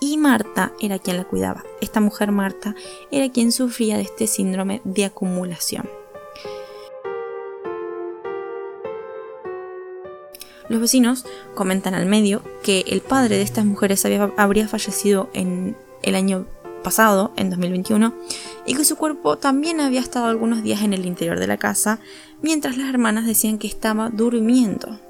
y 0.00 0.18
Marta 0.18 0.70
era 0.80 1.00
quien 1.00 1.16
la 1.16 1.24
cuidaba. 1.24 1.64
Esta 1.80 1.98
mujer 1.98 2.30
Marta 2.30 2.76
era 3.10 3.28
quien 3.28 3.50
sufría 3.50 3.96
de 3.96 4.02
este 4.02 4.28
síndrome 4.28 4.82
de 4.84 5.04
acumulación. 5.04 5.99
Los 10.70 10.80
vecinos 10.80 11.26
comentan 11.56 11.94
al 11.94 12.06
medio 12.06 12.42
que 12.62 12.84
el 12.86 13.00
padre 13.00 13.36
de 13.36 13.42
estas 13.42 13.64
mujeres 13.64 14.06
habría 14.36 14.68
fallecido 14.68 15.28
en 15.34 15.76
el 16.04 16.14
año 16.14 16.46
pasado, 16.84 17.32
en 17.36 17.50
2021, 17.50 18.14
y 18.66 18.74
que 18.76 18.84
su 18.84 18.94
cuerpo 18.94 19.36
también 19.36 19.80
había 19.80 19.98
estado 19.98 20.26
algunos 20.26 20.62
días 20.62 20.82
en 20.82 20.94
el 20.94 21.06
interior 21.06 21.40
de 21.40 21.48
la 21.48 21.56
casa, 21.56 21.98
mientras 22.40 22.76
las 22.78 22.88
hermanas 22.88 23.26
decían 23.26 23.58
que 23.58 23.66
estaba 23.66 24.10
durmiendo. 24.10 25.00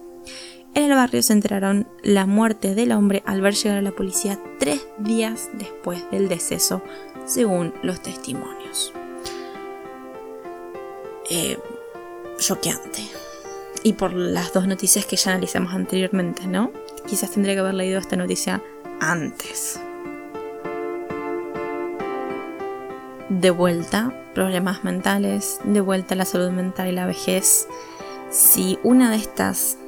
En 0.73 0.85
el 0.85 0.95
barrio 0.95 1.23
se 1.23 1.35
enteraron 1.35 1.87
la 2.03 2.25
muerte 2.25 2.75
del 2.75 2.93
hombre 2.93 3.23
al 3.27 3.43
ver 3.43 3.55
llegar 3.55 3.77
a 3.77 3.83
la 3.83 3.93
policía 3.93 4.41
tres 4.59 4.81
días 4.99 5.51
después 5.53 6.11
del 6.11 6.31
deceso, 6.31 6.83
según 7.27 7.75
los 7.83 8.01
testimonios. 8.01 8.95
Eh, 11.29 11.59
y 13.83 13.95
por 13.95 14.13
las 14.13 14.53
dos 14.53 14.67
noticias 14.67 15.07
que 15.07 15.17
ya 15.17 15.33
analizamos 15.33 15.73
anteriormente, 15.75 16.47
¿no? 16.47 16.73
Quizás 17.07 17.31
tendría 17.31 17.55
que 17.55 17.61
haber 17.61 17.75
leído 17.75 17.99
esta 17.99 18.17
noticia 18.17 18.63
antes. 19.01 19.81
De 23.29 23.51
vuelta, 23.51 24.13
problemas 24.35 24.85
mentales, 24.85 25.61
de 25.65 25.81
vuelta 25.81 26.15
la 26.15 26.25
salud 26.25 26.51
mental 26.51 26.89
y 26.89 26.93
la 26.93 27.07
vejez. 27.07 27.67
Si 28.31 28.79
una 28.83 29.11
de 29.11 29.17
estas 29.17 29.79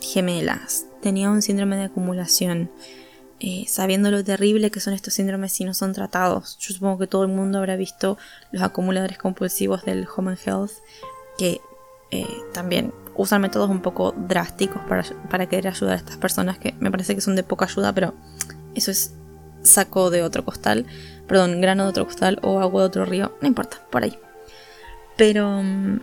gemelas 0.00 0.86
tenía 1.00 1.30
un 1.30 1.42
síndrome 1.42 1.76
de 1.76 1.84
acumulación, 1.84 2.70
eh, 3.40 3.64
sabiendo 3.68 4.10
lo 4.10 4.24
terrible 4.24 4.72
que 4.72 4.80
son 4.80 4.94
estos 4.94 5.14
síndromes 5.14 5.52
si 5.52 5.64
no 5.64 5.72
son 5.72 5.92
tratados, 5.92 6.58
yo 6.58 6.74
supongo 6.74 6.98
que 6.98 7.06
todo 7.06 7.22
el 7.22 7.28
mundo 7.28 7.58
habrá 7.58 7.76
visto 7.76 8.18
los 8.50 8.62
acumuladores 8.62 9.16
compulsivos 9.16 9.84
del 9.84 10.08
Home 10.16 10.36
Health, 10.44 10.72
que 11.38 11.60
eh, 12.10 12.26
también 12.52 12.92
usan 13.18 13.42
métodos 13.42 13.68
un 13.68 13.80
poco 13.80 14.14
drásticos 14.16 14.80
para, 15.28 15.46
querer 15.46 15.68
ayudar 15.68 15.94
a 15.94 15.98
estas 15.98 16.16
personas 16.16 16.56
que 16.56 16.74
me 16.78 16.90
parece 16.90 17.14
que 17.14 17.20
son 17.20 17.36
de 17.36 17.42
poca 17.42 17.66
ayuda, 17.66 17.92
pero 17.92 18.14
eso 18.74 18.90
es 18.90 19.12
saco 19.62 20.10
de 20.10 20.22
otro 20.22 20.44
costal, 20.44 20.86
perdón, 21.26 21.60
grano 21.60 21.82
de 21.82 21.90
otro 21.90 22.06
costal 22.06 22.38
o 22.42 22.60
agua 22.60 22.82
de 22.82 22.86
otro 22.86 23.04
río, 23.04 23.32
no 23.42 23.48
importa, 23.48 23.82
por 23.90 24.04
ahí. 24.04 24.16
Pero 25.16 25.60
mm, 25.62 26.00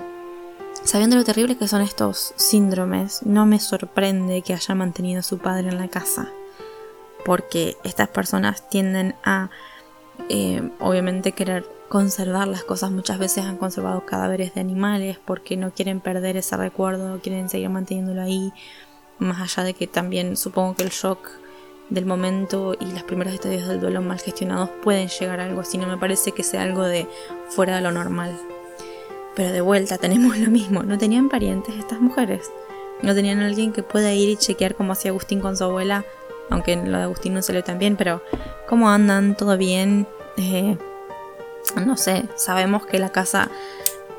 sabiendo 0.84 1.16
lo 1.16 1.24
terrible 1.24 1.58
que 1.58 1.70
son 1.70 1.82
estos 1.82 2.34
síndromes, 2.36 3.24
no 3.26 3.46
me 3.46 3.60
sorprende 3.60 4.42
que 4.42 4.54
haya 4.54 4.76
mantenido 4.76 5.22
a 5.22 5.24
su 5.24 5.38
padre 5.38 5.70
en 5.70 5.78
la 5.78 5.88
casa, 5.88 6.30
porque 7.24 7.78
estas 7.86 8.10
personas 8.10 8.70
tienden 8.70 9.16
a, 9.24 9.50
eh, 10.28 10.70
obviamente, 10.80 11.32
querer 11.32 11.66
conservar 11.90 12.48
las 12.48 12.64
cosas. 12.64 12.92
Muchas 12.92 13.20
veces 13.20 13.46
han 13.46 13.58
conservado 13.58 14.06
cadáveres 14.06 14.54
de 14.54 14.62
animales 14.62 15.18
porque 15.24 15.58
no 15.58 15.72
quieren 15.72 16.00
perder 16.00 16.38
ese 16.38 16.58
recuerdo, 16.58 17.20
quieren 17.22 17.50
seguir 17.50 17.70
manteniéndolo 17.70 18.22
ahí. 18.22 18.54
Más 19.20 19.42
allá 19.42 19.66
de 19.66 19.74
que 19.74 19.88
también 19.88 20.36
supongo 20.38 20.76
que 20.76 20.84
el 20.84 20.90
shock 20.90 21.30
del 21.90 22.06
momento 22.06 22.76
y 22.80 22.86
los 22.86 23.04
primeros 23.04 23.34
estadios 23.34 23.68
del 23.68 23.80
duelo 23.80 24.02
mal 24.02 24.20
gestionados 24.20 24.70
pueden 24.84 25.08
llegar 25.08 25.40
a 25.40 25.46
algo 25.46 25.62
así. 25.62 25.78
No 25.78 25.88
me 25.88 25.98
parece 25.98 26.32
que 26.32 26.44
sea 26.44 26.64
algo 26.64 26.84
de 26.84 27.08
fuera 27.50 27.76
de 27.76 27.82
lo 27.82 27.92
normal. 27.92 28.38
Pero 29.36 29.52
de 29.52 29.62
vuelta 29.62 29.98
tenemos 30.00 30.38
lo 30.38 30.50
mismo. 30.50 30.84
No 30.84 30.98
tenían 30.98 31.30
parientes 31.30 31.76
estas 31.76 32.02
mujeres. 32.02 32.50
No 33.02 33.14
tenían 33.14 33.40
alguien 33.40 33.74
que 33.74 33.84
pueda 33.84 34.14
ir 34.14 34.30
y 34.30 34.38
chequear 34.38 34.76
como 34.76 34.94
hacía 34.94 35.12
Agustín 35.12 35.40
con 35.40 35.56
su 35.56 35.64
abuela. 35.64 36.06
Aunque 36.50 36.76
lo 36.76 36.98
de 36.98 37.04
Agustín 37.04 37.34
no 37.34 37.42
salió 37.42 37.64
tan 37.64 37.80
bien, 37.80 37.96
pero 37.96 38.22
¿cómo 38.68 38.90
andan? 38.90 39.36
¿Todo 39.36 39.58
bien? 39.58 40.08
Eh, 40.38 40.78
no 41.84 41.98
sé, 41.98 42.26
sabemos 42.36 42.86
que 42.86 43.00
la 43.00 43.10
casa, 43.10 43.50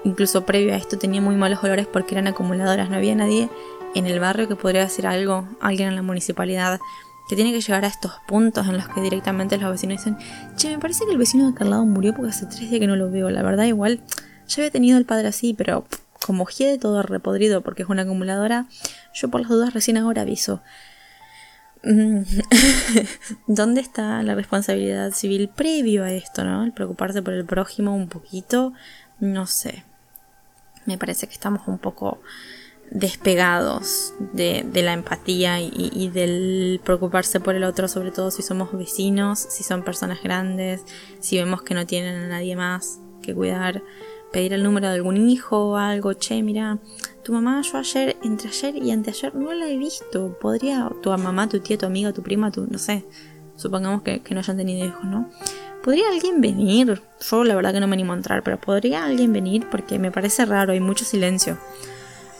incluso 0.04 0.44
previo 0.44 0.74
a 0.74 0.76
esto, 0.76 0.98
tenía 0.98 1.20
muy 1.20 1.36
malos 1.36 1.62
olores 1.62 1.86
porque 1.86 2.14
eran 2.14 2.26
acumuladoras. 2.26 2.90
No 2.90 2.96
había 2.96 3.14
nadie 3.14 3.48
en 3.94 4.06
el 4.06 4.20
barrio 4.20 4.48
que 4.48 4.56
podría 4.56 4.82
decir 4.82 5.06
algo, 5.06 5.48
alguien 5.60 5.88
en 5.88 5.96
la 5.96 6.02
municipalidad 6.02 6.80
que 7.28 7.34
tiene 7.34 7.52
que 7.52 7.60
llegar 7.60 7.84
a 7.84 7.88
estos 7.88 8.12
puntos 8.26 8.66
en 8.68 8.76
los 8.76 8.88
que 8.88 9.00
directamente 9.00 9.58
los 9.58 9.70
vecinos 9.70 9.98
dicen, 9.98 10.16
che, 10.56 10.68
me 10.70 10.78
parece 10.78 11.04
que 11.06 11.12
el 11.12 11.18
vecino 11.18 11.50
de 11.50 11.64
al 11.64 11.86
murió 11.86 12.14
porque 12.14 12.30
hace 12.30 12.46
tres 12.46 12.70
días 12.70 12.78
que 12.78 12.86
no 12.86 12.94
lo 12.94 13.10
veo. 13.10 13.30
La 13.30 13.42
verdad, 13.42 13.64
igual, 13.64 14.00
ya 14.46 14.62
había 14.62 14.70
tenido 14.70 14.98
el 14.98 15.06
padre 15.06 15.28
así, 15.28 15.52
pero 15.52 15.84
como 16.24 16.46
de 16.46 16.78
todo 16.78 17.02
repodrido 17.02 17.62
porque 17.62 17.82
es 17.82 17.88
una 17.88 18.02
acumuladora, 18.02 18.66
yo 19.14 19.28
por 19.28 19.40
las 19.40 19.50
dudas 19.50 19.74
recién 19.74 19.96
ahora 19.96 20.22
aviso. 20.22 20.60
¿Dónde 23.46 23.80
está 23.80 24.22
la 24.24 24.34
responsabilidad 24.34 25.12
civil 25.12 25.48
previo 25.48 26.02
a 26.02 26.10
esto, 26.10 26.42
no? 26.42 26.64
El 26.64 26.72
preocuparse 26.72 27.22
por 27.22 27.32
el 27.32 27.44
prójimo 27.44 27.94
un 27.94 28.08
poquito, 28.08 28.72
no 29.20 29.46
sé. 29.46 29.84
Me 30.84 30.98
parece 30.98 31.28
que 31.28 31.34
estamos 31.34 31.68
un 31.68 31.78
poco 31.78 32.20
despegados 32.90 34.14
de, 34.32 34.64
la 34.74 34.92
empatía 34.92 35.60
y, 35.60 36.08
del 36.08 36.80
preocuparse 36.84 37.40
por 37.40 37.54
el 37.54 37.64
otro, 37.64 37.88
sobre 37.88 38.10
todo 38.10 38.30
si 38.30 38.42
somos 38.42 38.76
vecinos, 38.76 39.38
si 39.38 39.62
son 39.62 39.82
personas 39.82 40.22
grandes, 40.22 40.82
si 41.20 41.36
vemos 41.36 41.62
que 41.62 41.74
no 41.74 41.86
tienen 41.86 42.16
a 42.16 42.28
nadie 42.28 42.56
más 42.56 43.00
que 43.22 43.34
cuidar, 43.34 43.82
pedir 44.32 44.52
el 44.52 44.62
número 44.62 44.88
de 44.88 44.94
algún 44.94 45.28
hijo 45.28 45.70
o 45.70 45.76
algo, 45.76 46.14
che, 46.14 46.42
mira, 46.42 46.78
tu 47.26 47.32
mamá 47.32 47.60
yo 47.60 47.78
ayer, 47.78 48.16
entre 48.22 48.48
ayer 48.48 48.76
y 48.76 48.92
anteayer 48.92 49.34
no 49.34 49.52
la 49.52 49.66
he 49.68 49.76
visto, 49.76 50.38
podría 50.40 50.88
tu 51.02 51.10
mamá, 51.10 51.48
tu 51.48 51.58
tía, 51.58 51.76
tu 51.76 51.84
amiga, 51.84 52.12
tu 52.12 52.22
prima, 52.22 52.52
tu, 52.52 52.68
no 52.70 52.78
sé, 52.78 53.04
supongamos 53.56 54.02
que, 54.02 54.22
que 54.22 54.32
no 54.32 54.38
hayan 54.38 54.56
tenido 54.56 54.86
hijos, 54.86 55.02
¿no? 55.02 55.28
¿Podría 55.82 56.08
alguien 56.08 56.40
venir? 56.40 57.02
Yo 57.28 57.42
la 57.42 57.56
verdad 57.56 57.72
que 57.72 57.80
no 57.80 57.88
me 57.88 57.94
animo 57.94 58.12
a 58.12 58.16
entrar, 58.16 58.44
pero 58.44 58.60
¿podría 58.60 59.06
alguien 59.06 59.32
venir? 59.32 59.66
Porque 59.68 59.98
me 59.98 60.12
parece 60.12 60.46
raro, 60.46 60.72
hay 60.72 60.78
mucho 60.78 61.04
silencio. 61.04 61.58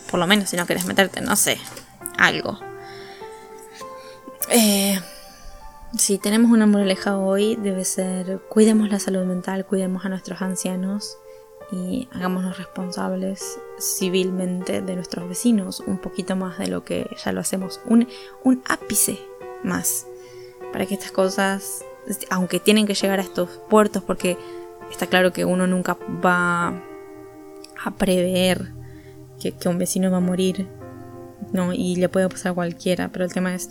Por 0.08 0.20
lo 0.20 0.28
menos 0.28 0.50
si 0.50 0.56
no 0.56 0.66
quieres 0.66 0.86
meterte, 0.86 1.20
no 1.20 1.34
sé, 1.34 1.58
algo. 2.16 2.60
Eh, 4.50 5.00
si 5.98 6.18
tenemos 6.18 6.52
una 6.52 6.66
moraleja 6.66 7.18
hoy, 7.18 7.56
debe 7.56 7.84
ser 7.84 8.40
cuidemos 8.48 8.88
la 8.88 9.00
salud 9.00 9.24
mental, 9.24 9.66
cuidemos 9.66 10.04
a 10.04 10.10
nuestros 10.10 10.42
ancianos 10.42 11.18
y 11.72 12.08
hagámonos 12.12 12.58
responsables 12.58 13.58
civilmente 13.78 14.82
de 14.82 14.94
nuestros 14.94 15.28
vecinos, 15.28 15.80
un 15.80 15.98
poquito 15.98 16.36
más 16.36 16.58
de 16.58 16.68
lo 16.68 16.84
que 16.84 17.10
ya 17.24 17.32
lo 17.32 17.40
hacemos, 17.40 17.80
un, 17.86 18.08
un 18.44 18.62
ápice 18.66 19.18
más, 19.64 20.06
para 20.72 20.86
que 20.86 20.94
estas 20.94 21.10
cosas, 21.10 21.84
aunque 22.30 22.60
tienen 22.60 22.86
que 22.86 22.94
llegar 22.94 23.18
a 23.18 23.22
estos 23.22 23.48
puertos, 23.68 24.02
porque 24.02 24.36
está 24.90 25.06
claro 25.06 25.32
que 25.32 25.44
uno 25.44 25.66
nunca 25.66 25.96
va 26.24 26.82
a 27.84 27.90
prever 27.96 28.72
que, 29.40 29.68
un 29.68 29.78
vecino 29.78 30.10
va 30.10 30.18
a 30.18 30.20
morir, 30.20 30.66
¿no? 31.52 31.72
Y 31.72 31.96
le 31.96 32.08
puede 32.08 32.28
pasar 32.28 32.52
a 32.52 32.54
cualquiera, 32.54 33.08
pero 33.08 33.24
el 33.24 33.32
tema 33.32 33.54
es, 33.54 33.70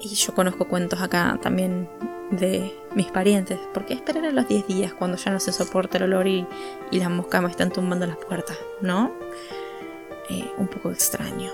y 0.00 0.14
yo 0.14 0.34
conozco 0.34 0.68
cuentos 0.68 1.00
acá 1.00 1.38
también 1.42 1.88
de 2.30 2.74
mis 2.94 3.06
parientes, 3.06 3.58
¿por 3.72 3.84
qué 3.86 3.94
esperar 3.94 4.24
a 4.24 4.32
los 4.32 4.48
10 4.48 4.66
días 4.66 4.92
cuando 4.92 5.16
ya 5.16 5.30
no 5.30 5.40
se 5.40 5.52
soporta 5.52 5.98
el 5.98 6.04
olor 6.04 6.26
y, 6.26 6.46
las 6.90 7.10
moscas 7.10 7.42
me 7.42 7.50
están 7.50 7.70
tumbando 7.70 8.06
las 8.06 8.16
puertas, 8.16 8.58
¿no? 8.80 9.12
Eh, 10.28 10.50
un 10.58 10.68
poco 10.68 10.90
extraño. 10.90 11.52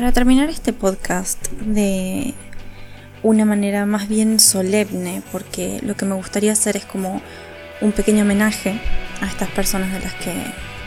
Para 0.00 0.12
terminar 0.12 0.48
este 0.48 0.72
podcast 0.72 1.46
de 1.50 2.32
una 3.22 3.44
manera 3.44 3.84
más 3.84 4.08
bien 4.08 4.40
solemne, 4.40 5.22
porque 5.30 5.78
lo 5.82 5.94
que 5.94 6.06
me 6.06 6.14
gustaría 6.14 6.52
hacer 6.52 6.78
es 6.78 6.86
como 6.86 7.20
un 7.82 7.92
pequeño 7.92 8.22
homenaje 8.22 8.80
a 9.20 9.26
estas 9.26 9.50
personas 9.50 9.92
de 9.92 10.00
las 10.00 10.14
que 10.14 10.32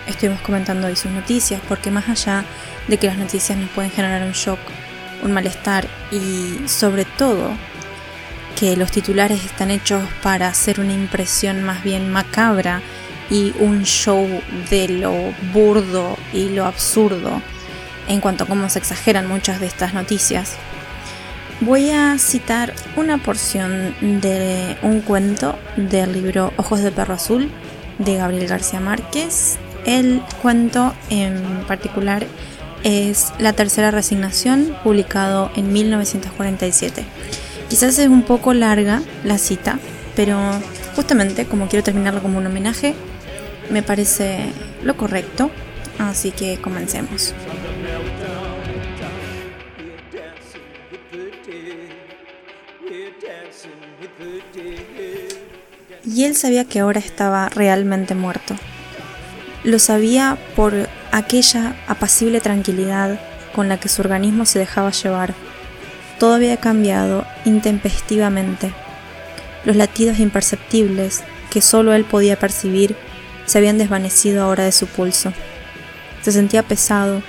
estuvimos 0.07 0.41
comentando 0.41 0.87
hoy 0.87 0.95
sus 0.95 1.11
noticias, 1.11 1.61
porque 1.69 1.91
más 1.91 2.09
allá 2.09 2.43
de 2.87 2.97
que 2.97 3.05
las 3.05 3.19
noticias 3.19 3.55
nos 3.55 3.69
pueden 3.69 3.91
generar 3.91 4.23
un 4.23 4.31
shock, 4.31 4.57
un 5.21 5.31
malestar 5.31 5.87
y 6.11 6.67
sobre 6.67 7.05
todo 7.05 7.51
que 8.59 8.75
los 8.75 8.89
titulares 8.89 9.45
están 9.45 9.69
hechos 9.69 10.01
para 10.23 10.47
hacer 10.47 10.79
una 10.79 10.93
impresión 10.93 11.61
más 11.61 11.83
bien 11.83 12.11
macabra 12.11 12.81
y 13.29 13.53
un 13.59 13.83
show 13.83 14.27
de 14.71 14.87
lo 14.87 15.13
burdo 15.53 16.17
y 16.33 16.49
lo 16.49 16.65
absurdo 16.65 17.43
en 18.07 18.21
cuanto 18.21 18.43
a 18.43 18.47
cómo 18.47 18.69
se 18.69 18.79
exageran 18.79 19.27
muchas 19.27 19.59
de 19.59 19.67
estas 19.67 19.93
noticias, 19.93 20.55
voy 21.61 21.89
a 21.91 22.17
citar 22.17 22.73
una 22.95 23.17
porción 23.17 23.95
de 24.21 24.77
un 24.81 25.01
cuento 25.01 25.57
del 25.77 26.13
libro 26.13 26.51
Ojos 26.57 26.81
de 26.81 26.91
Perro 26.91 27.13
Azul 27.13 27.49
de 27.99 28.15
Gabriel 28.15 28.47
García 28.47 28.79
Márquez. 28.79 29.57
El 29.85 30.21
cuento 30.41 30.93
en 31.09 31.41
particular 31.67 32.25
es 32.83 33.33
La 33.39 33.53
Tercera 33.53 33.91
Resignación, 33.91 34.75
publicado 34.83 35.51
en 35.55 35.71
1947. 35.71 37.03
Quizás 37.69 37.97
es 37.97 38.07
un 38.07 38.23
poco 38.23 38.53
larga 38.53 39.01
la 39.23 39.37
cita, 39.37 39.79
pero 40.15 40.39
justamente 40.95 41.45
como 41.45 41.67
quiero 41.67 41.83
terminarlo 41.83 42.21
como 42.21 42.37
un 42.37 42.45
homenaje, 42.45 42.93
me 43.69 43.83
parece 43.83 44.51
lo 44.83 44.97
correcto, 44.97 45.49
así 45.97 46.31
que 46.31 46.57
comencemos. 46.57 47.33
Y 56.13 56.25
él 56.25 56.35
sabía 56.35 56.65
que 56.65 56.79
ahora 56.79 56.99
estaba 56.99 57.49
realmente 57.49 58.13
muerto. 58.13 58.55
Lo 59.63 59.79
sabía 59.79 60.37
por 60.55 60.89
aquella 61.11 61.75
apacible 61.87 62.39
tranquilidad 62.41 63.19
con 63.55 63.69
la 63.69 63.79
que 63.79 63.89
su 63.89 64.01
organismo 64.01 64.45
se 64.45 64.59
dejaba 64.59 64.91
llevar. 64.91 65.33
Todo 66.19 66.35
había 66.35 66.57
cambiado 66.57 67.25
intempestivamente. 67.45 68.73
Los 69.65 69.75
latidos 69.75 70.19
imperceptibles, 70.19 71.23
que 71.49 71.61
solo 71.61 71.93
él 71.93 72.03
podía 72.03 72.37
percibir, 72.37 72.95
se 73.45 73.57
habían 73.57 73.77
desvanecido 73.77 74.43
ahora 74.43 74.63
de 74.63 74.71
su 74.71 74.87
pulso. 74.87 75.33
Se 76.21 76.31
sentía 76.31 76.63
pesado, 76.63 77.21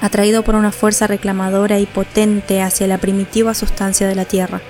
atraído 0.00 0.42
por 0.42 0.54
una 0.54 0.72
fuerza 0.72 1.06
reclamadora 1.06 1.78
y 1.78 1.86
potente 1.86 2.62
hacia 2.62 2.86
la 2.86 2.98
primitiva 2.98 3.54
sustancia 3.54 4.06
de 4.06 4.14
la 4.14 4.24
tierra. 4.24 4.60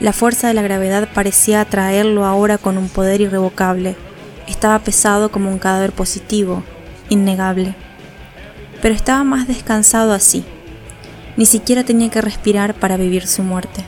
La 0.00 0.14
fuerza 0.14 0.48
de 0.48 0.54
la 0.54 0.62
gravedad 0.62 1.10
parecía 1.12 1.60
atraerlo 1.60 2.24
ahora 2.24 2.56
con 2.56 2.78
un 2.78 2.88
poder 2.88 3.20
irrevocable. 3.20 3.96
Estaba 4.48 4.78
pesado 4.78 5.30
como 5.30 5.50
un 5.50 5.58
cadáver 5.58 5.92
positivo, 5.92 6.64
innegable. 7.10 7.74
Pero 8.80 8.94
estaba 8.94 9.24
más 9.24 9.46
descansado 9.46 10.14
así. 10.14 10.42
Ni 11.36 11.44
siquiera 11.44 11.84
tenía 11.84 12.08
que 12.10 12.22
respirar 12.22 12.72
para 12.72 12.96
vivir 12.96 13.26
su 13.26 13.42
muerte. 13.42 13.84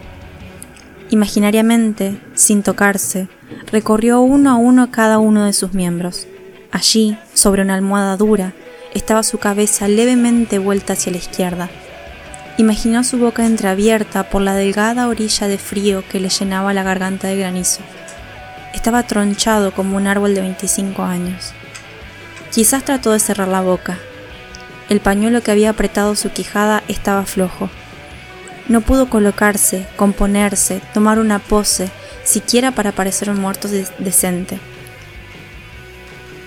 Imaginariamente, 1.08 2.20
sin 2.34 2.62
tocarse, 2.62 3.28
recorrió 3.70 4.20
uno 4.20 4.50
a 4.50 4.56
uno 4.56 4.90
cada 4.90 5.18
uno 5.18 5.46
de 5.46 5.54
sus 5.54 5.72
miembros. 5.72 6.26
Allí, 6.70 7.16
sobre 7.32 7.62
una 7.62 7.74
almohada 7.74 8.18
dura, 8.18 8.52
estaba 8.92 9.22
su 9.22 9.38
cabeza 9.38 9.88
levemente 9.88 10.58
vuelta 10.58 10.92
hacia 10.92 11.12
la 11.12 11.18
izquierda, 11.18 11.70
Imaginó 12.58 13.02
su 13.02 13.16
boca 13.16 13.46
entreabierta 13.46 14.24
por 14.24 14.42
la 14.42 14.54
delgada 14.54 15.08
orilla 15.08 15.48
de 15.48 15.56
frío 15.56 16.04
que 16.06 16.20
le 16.20 16.28
llenaba 16.28 16.74
la 16.74 16.82
garganta 16.82 17.28
de 17.28 17.38
granizo. 17.38 17.80
Estaba 18.74 19.04
tronchado 19.04 19.72
como 19.72 19.96
un 19.96 20.06
árbol 20.06 20.34
de 20.34 20.42
25 20.42 21.02
años. 21.02 21.52
Quizás 22.52 22.84
trató 22.84 23.12
de 23.12 23.20
cerrar 23.20 23.48
la 23.48 23.62
boca. 23.62 23.96
El 24.90 25.00
pañuelo 25.00 25.40
que 25.40 25.50
había 25.50 25.70
apretado 25.70 26.14
su 26.14 26.30
quijada 26.30 26.82
estaba 26.88 27.24
flojo. 27.24 27.70
No 28.68 28.82
pudo 28.82 29.08
colocarse, 29.08 29.86
componerse, 29.96 30.82
tomar 30.92 31.18
una 31.18 31.38
pose, 31.38 31.88
siquiera 32.22 32.72
para 32.72 32.92
parecer 32.92 33.30
un 33.30 33.40
muerto 33.40 33.66
decente. 33.98 34.58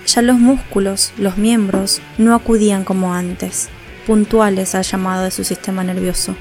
Ya 0.06 0.22
los 0.22 0.38
músculos, 0.38 1.14
los 1.18 1.38
miembros, 1.38 1.99
no 2.20 2.36
acudían 2.36 2.84
como 2.84 3.16
antes 3.16 3.70
puntuales 4.06 4.76
al 4.76 4.84
llamado 4.84 5.24
de 5.24 5.32
su 5.32 5.43
sistema 5.43 5.84
nervioso. 5.84 6.36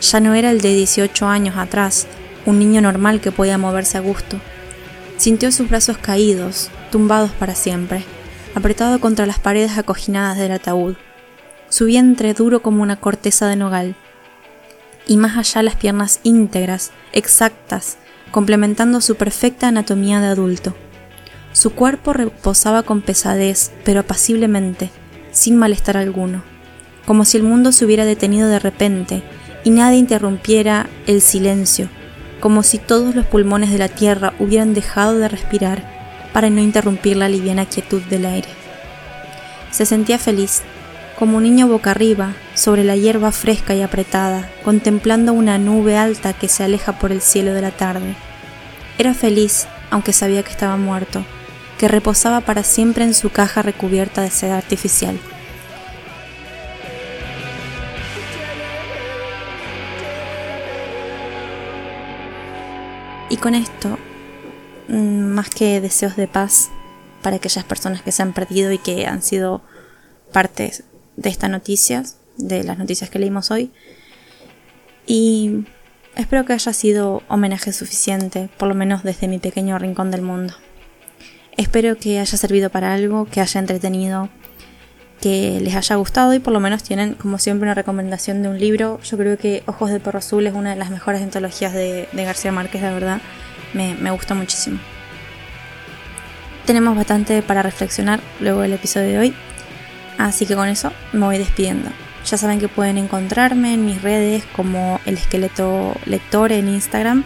Ya 0.00 0.20
no 0.20 0.34
era 0.34 0.50
el 0.50 0.60
de 0.60 0.74
18 0.74 1.26
años 1.26 1.56
atrás, 1.56 2.06
un 2.46 2.58
niño 2.58 2.80
normal 2.80 3.20
que 3.20 3.32
podía 3.32 3.58
moverse 3.58 3.98
a 3.98 4.00
gusto. 4.00 4.38
Sintió 5.16 5.52
sus 5.52 5.68
brazos 5.68 5.98
caídos, 5.98 6.70
tumbados 6.90 7.30
para 7.32 7.54
siempre, 7.54 8.04
apretado 8.54 9.00
contra 9.00 9.26
las 9.26 9.38
paredes 9.38 9.76
acoginadas 9.76 10.38
del 10.38 10.52
ataúd, 10.52 10.96
su 11.68 11.84
vientre 11.84 12.34
duro 12.34 12.62
como 12.62 12.82
una 12.82 12.96
corteza 12.96 13.46
de 13.46 13.56
nogal, 13.56 13.94
y 15.06 15.16
más 15.16 15.36
allá 15.36 15.62
las 15.62 15.76
piernas 15.76 16.20
íntegras, 16.22 16.92
exactas, 17.12 17.96
complementando 18.30 19.00
su 19.00 19.16
perfecta 19.16 19.68
anatomía 19.68 20.20
de 20.20 20.28
adulto. 20.28 20.74
Su 21.52 21.72
cuerpo 21.72 22.12
reposaba 22.12 22.82
con 22.84 23.02
pesadez, 23.02 23.72
pero 23.84 24.00
apaciblemente, 24.00 24.90
sin 25.32 25.56
malestar 25.56 25.96
alguno, 25.96 26.42
como 27.06 27.24
si 27.24 27.36
el 27.36 27.42
mundo 27.42 27.72
se 27.72 27.84
hubiera 27.84 28.04
detenido 28.04 28.48
de 28.48 28.58
repente 28.58 29.22
y 29.64 29.70
nadie 29.70 29.98
interrumpiera 29.98 30.88
el 31.06 31.20
silencio, 31.20 31.88
como 32.40 32.62
si 32.62 32.78
todos 32.78 33.14
los 33.14 33.26
pulmones 33.26 33.70
de 33.70 33.78
la 33.78 33.88
tierra 33.88 34.32
hubieran 34.38 34.74
dejado 34.74 35.18
de 35.18 35.28
respirar 35.28 35.84
para 36.32 36.50
no 36.50 36.60
interrumpir 36.60 37.16
la 37.16 37.28
liviana 37.28 37.66
quietud 37.66 38.02
del 38.02 38.26
aire. 38.26 38.48
Se 39.70 39.86
sentía 39.86 40.18
feliz, 40.18 40.62
como 41.18 41.36
un 41.36 41.42
niño 41.42 41.68
boca 41.68 41.90
arriba, 41.90 42.32
sobre 42.54 42.82
la 42.82 42.96
hierba 42.96 43.30
fresca 43.30 43.74
y 43.74 43.82
apretada, 43.82 44.48
contemplando 44.64 45.32
una 45.32 45.58
nube 45.58 45.96
alta 45.96 46.32
que 46.32 46.48
se 46.48 46.64
aleja 46.64 46.98
por 46.98 47.12
el 47.12 47.20
cielo 47.20 47.52
de 47.52 47.62
la 47.62 47.70
tarde. 47.70 48.14
Era 48.98 49.14
feliz, 49.14 49.66
aunque 49.90 50.12
sabía 50.12 50.42
que 50.42 50.50
estaba 50.50 50.76
muerto, 50.76 51.24
que 51.78 51.88
reposaba 51.88 52.40
para 52.40 52.62
siempre 52.62 53.04
en 53.04 53.14
su 53.14 53.30
caja 53.30 53.62
recubierta 53.62 54.22
de 54.22 54.30
seda 54.30 54.56
artificial. 54.56 55.18
Y 63.30 63.36
con 63.36 63.54
esto, 63.54 63.96
mm, 64.88 64.94
más 64.96 65.48
que 65.50 65.80
deseos 65.80 66.16
de 66.16 66.26
paz 66.26 66.68
para 67.22 67.36
aquellas 67.36 67.64
personas 67.64 68.02
que 68.02 68.12
se 68.12 68.22
han 68.22 68.32
perdido 68.32 68.72
y 68.72 68.78
que 68.78 69.06
han 69.06 69.22
sido 69.22 69.62
partes 70.32 70.82
de 71.16 71.30
estas 71.30 71.48
noticias, 71.48 72.16
de 72.36 72.64
las 72.64 72.76
noticias 72.76 73.08
que 73.08 73.20
leímos 73.20 73.52
hoy. 73.52 73.70
Y 75.06 75.64
espero 76.16 76.44
que 76.44 76.54
haya 76.54 76.72
sido 76.72 77.22
homenaje 77.28 77.72
suficiente, 77.72 78.50
por 78.58 78.68
lo 78.68 78.74
menos 78.74 79.04
desde 79.04 79.28
mi 79.28 79.38
pequeño 79.38 79.78
rincón 79.78 80.10
del 80.10 80.22
mundo. 80.22 80.54
Espero 81.56 81.96
que 81.98 82.18
haya 82.18 82.36
servido 82.36 82.68
para 82.70 82.94
algo, 82.94 83.26
que 83.26 83.40
haya 83.40 83.60
entretenido, 83.60 84.28
que 85.20 85.60
les 85.60 85.74
haya 85.74 85.96
gustado 85.96 86.32
y 86.34 86.38
por 86.38 86.52
lo 86.52 86.60
menos 86.60 86.82
tienen 86.82 87.14
como 87.14 87.38
siempre 87.38 87.66
una 87.66 87.74
recomendación 87.74 88.42
de 88.42 88.48
un 88.48 88.58
libro. 88.58 89.00
Yo 89.02 89.16
creo 89.16 89.36
que 89.36 89.62
Ojos 89.66 89.90
de 89.90 90.00
Perro 90.00 90.18
Azul 90.18 90.46
es 90.46 90.54
una 90.54 90.70
de 90.70 90.76
las 90.76 90.90
mejores 90.90 91.22
antologías 91.22 91.72
de, 91.72 92.08
García 92.12 92.52
Márquez, 92.52 92.82
la 92.82 92.92
verdad. 92.92 93.20
Me, 93.74 93.94
me 93.94 94.10
gusta 94.10 94.34
muchísimo. 94.34 94.78
Tenemos 96.66 96.96
bastante 96.96 97.42
para 97.42 97.62
reflexionar 97.62 98.20
luego 98.40 98.60
del 98.60 98.72
episodio 98.72 99.08
de 99.08 99.18
hoy. 99.18 99.34
Así 100.18 100.46
que 100.46 100.54
con 100.54 100.68
eso 100.68 100.92
me 101.12 101.26
voy 101.26 101.38
despidiendo. 101.38 101.90
Ya 102.26 102.36
saben 102.36 102.60
que 102.60 102.68
pueden 102.68 102.98
encontrarme 102.98 103.74
en 103.74 103.86
mis 103.86 104.02
redes 104.02 104.44
como 104.54 105.00
el 105.06 105.14
esqueleto 105.14 105.94
lector 106.04 106.52
en 106.52 106.68
Instagram 106.68 107.24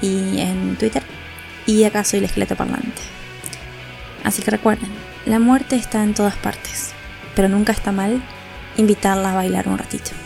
y 0.00 0.40
en 0.40 0.76
Twitter. 0.76 1.02
Y 1.66 1.84
acá 1.84 2.04
soy 2.04 2.18
el 2.18 2.26
esqueleto 2.26 2.56
parlante. 2.56 3.02
Así 4.22 4.42
que 4.42 4.50
recuerden, 4.50 4.90
la 5.26 5.38
muerte 5.38 5.76
está 5.76 6.02
en 6.02 6.14
todas 6.14 6.34
partes, 6.36 6.93
pero 7.34 7.48
nunca 7.48 7.72
está 7.72 7.92
mal 7.92 8.22
invitarla 8.76 9.32
a 9.32 9.34
bailar 9.34 9.68
un 9.68 9.78
ratito. 9.78 10.23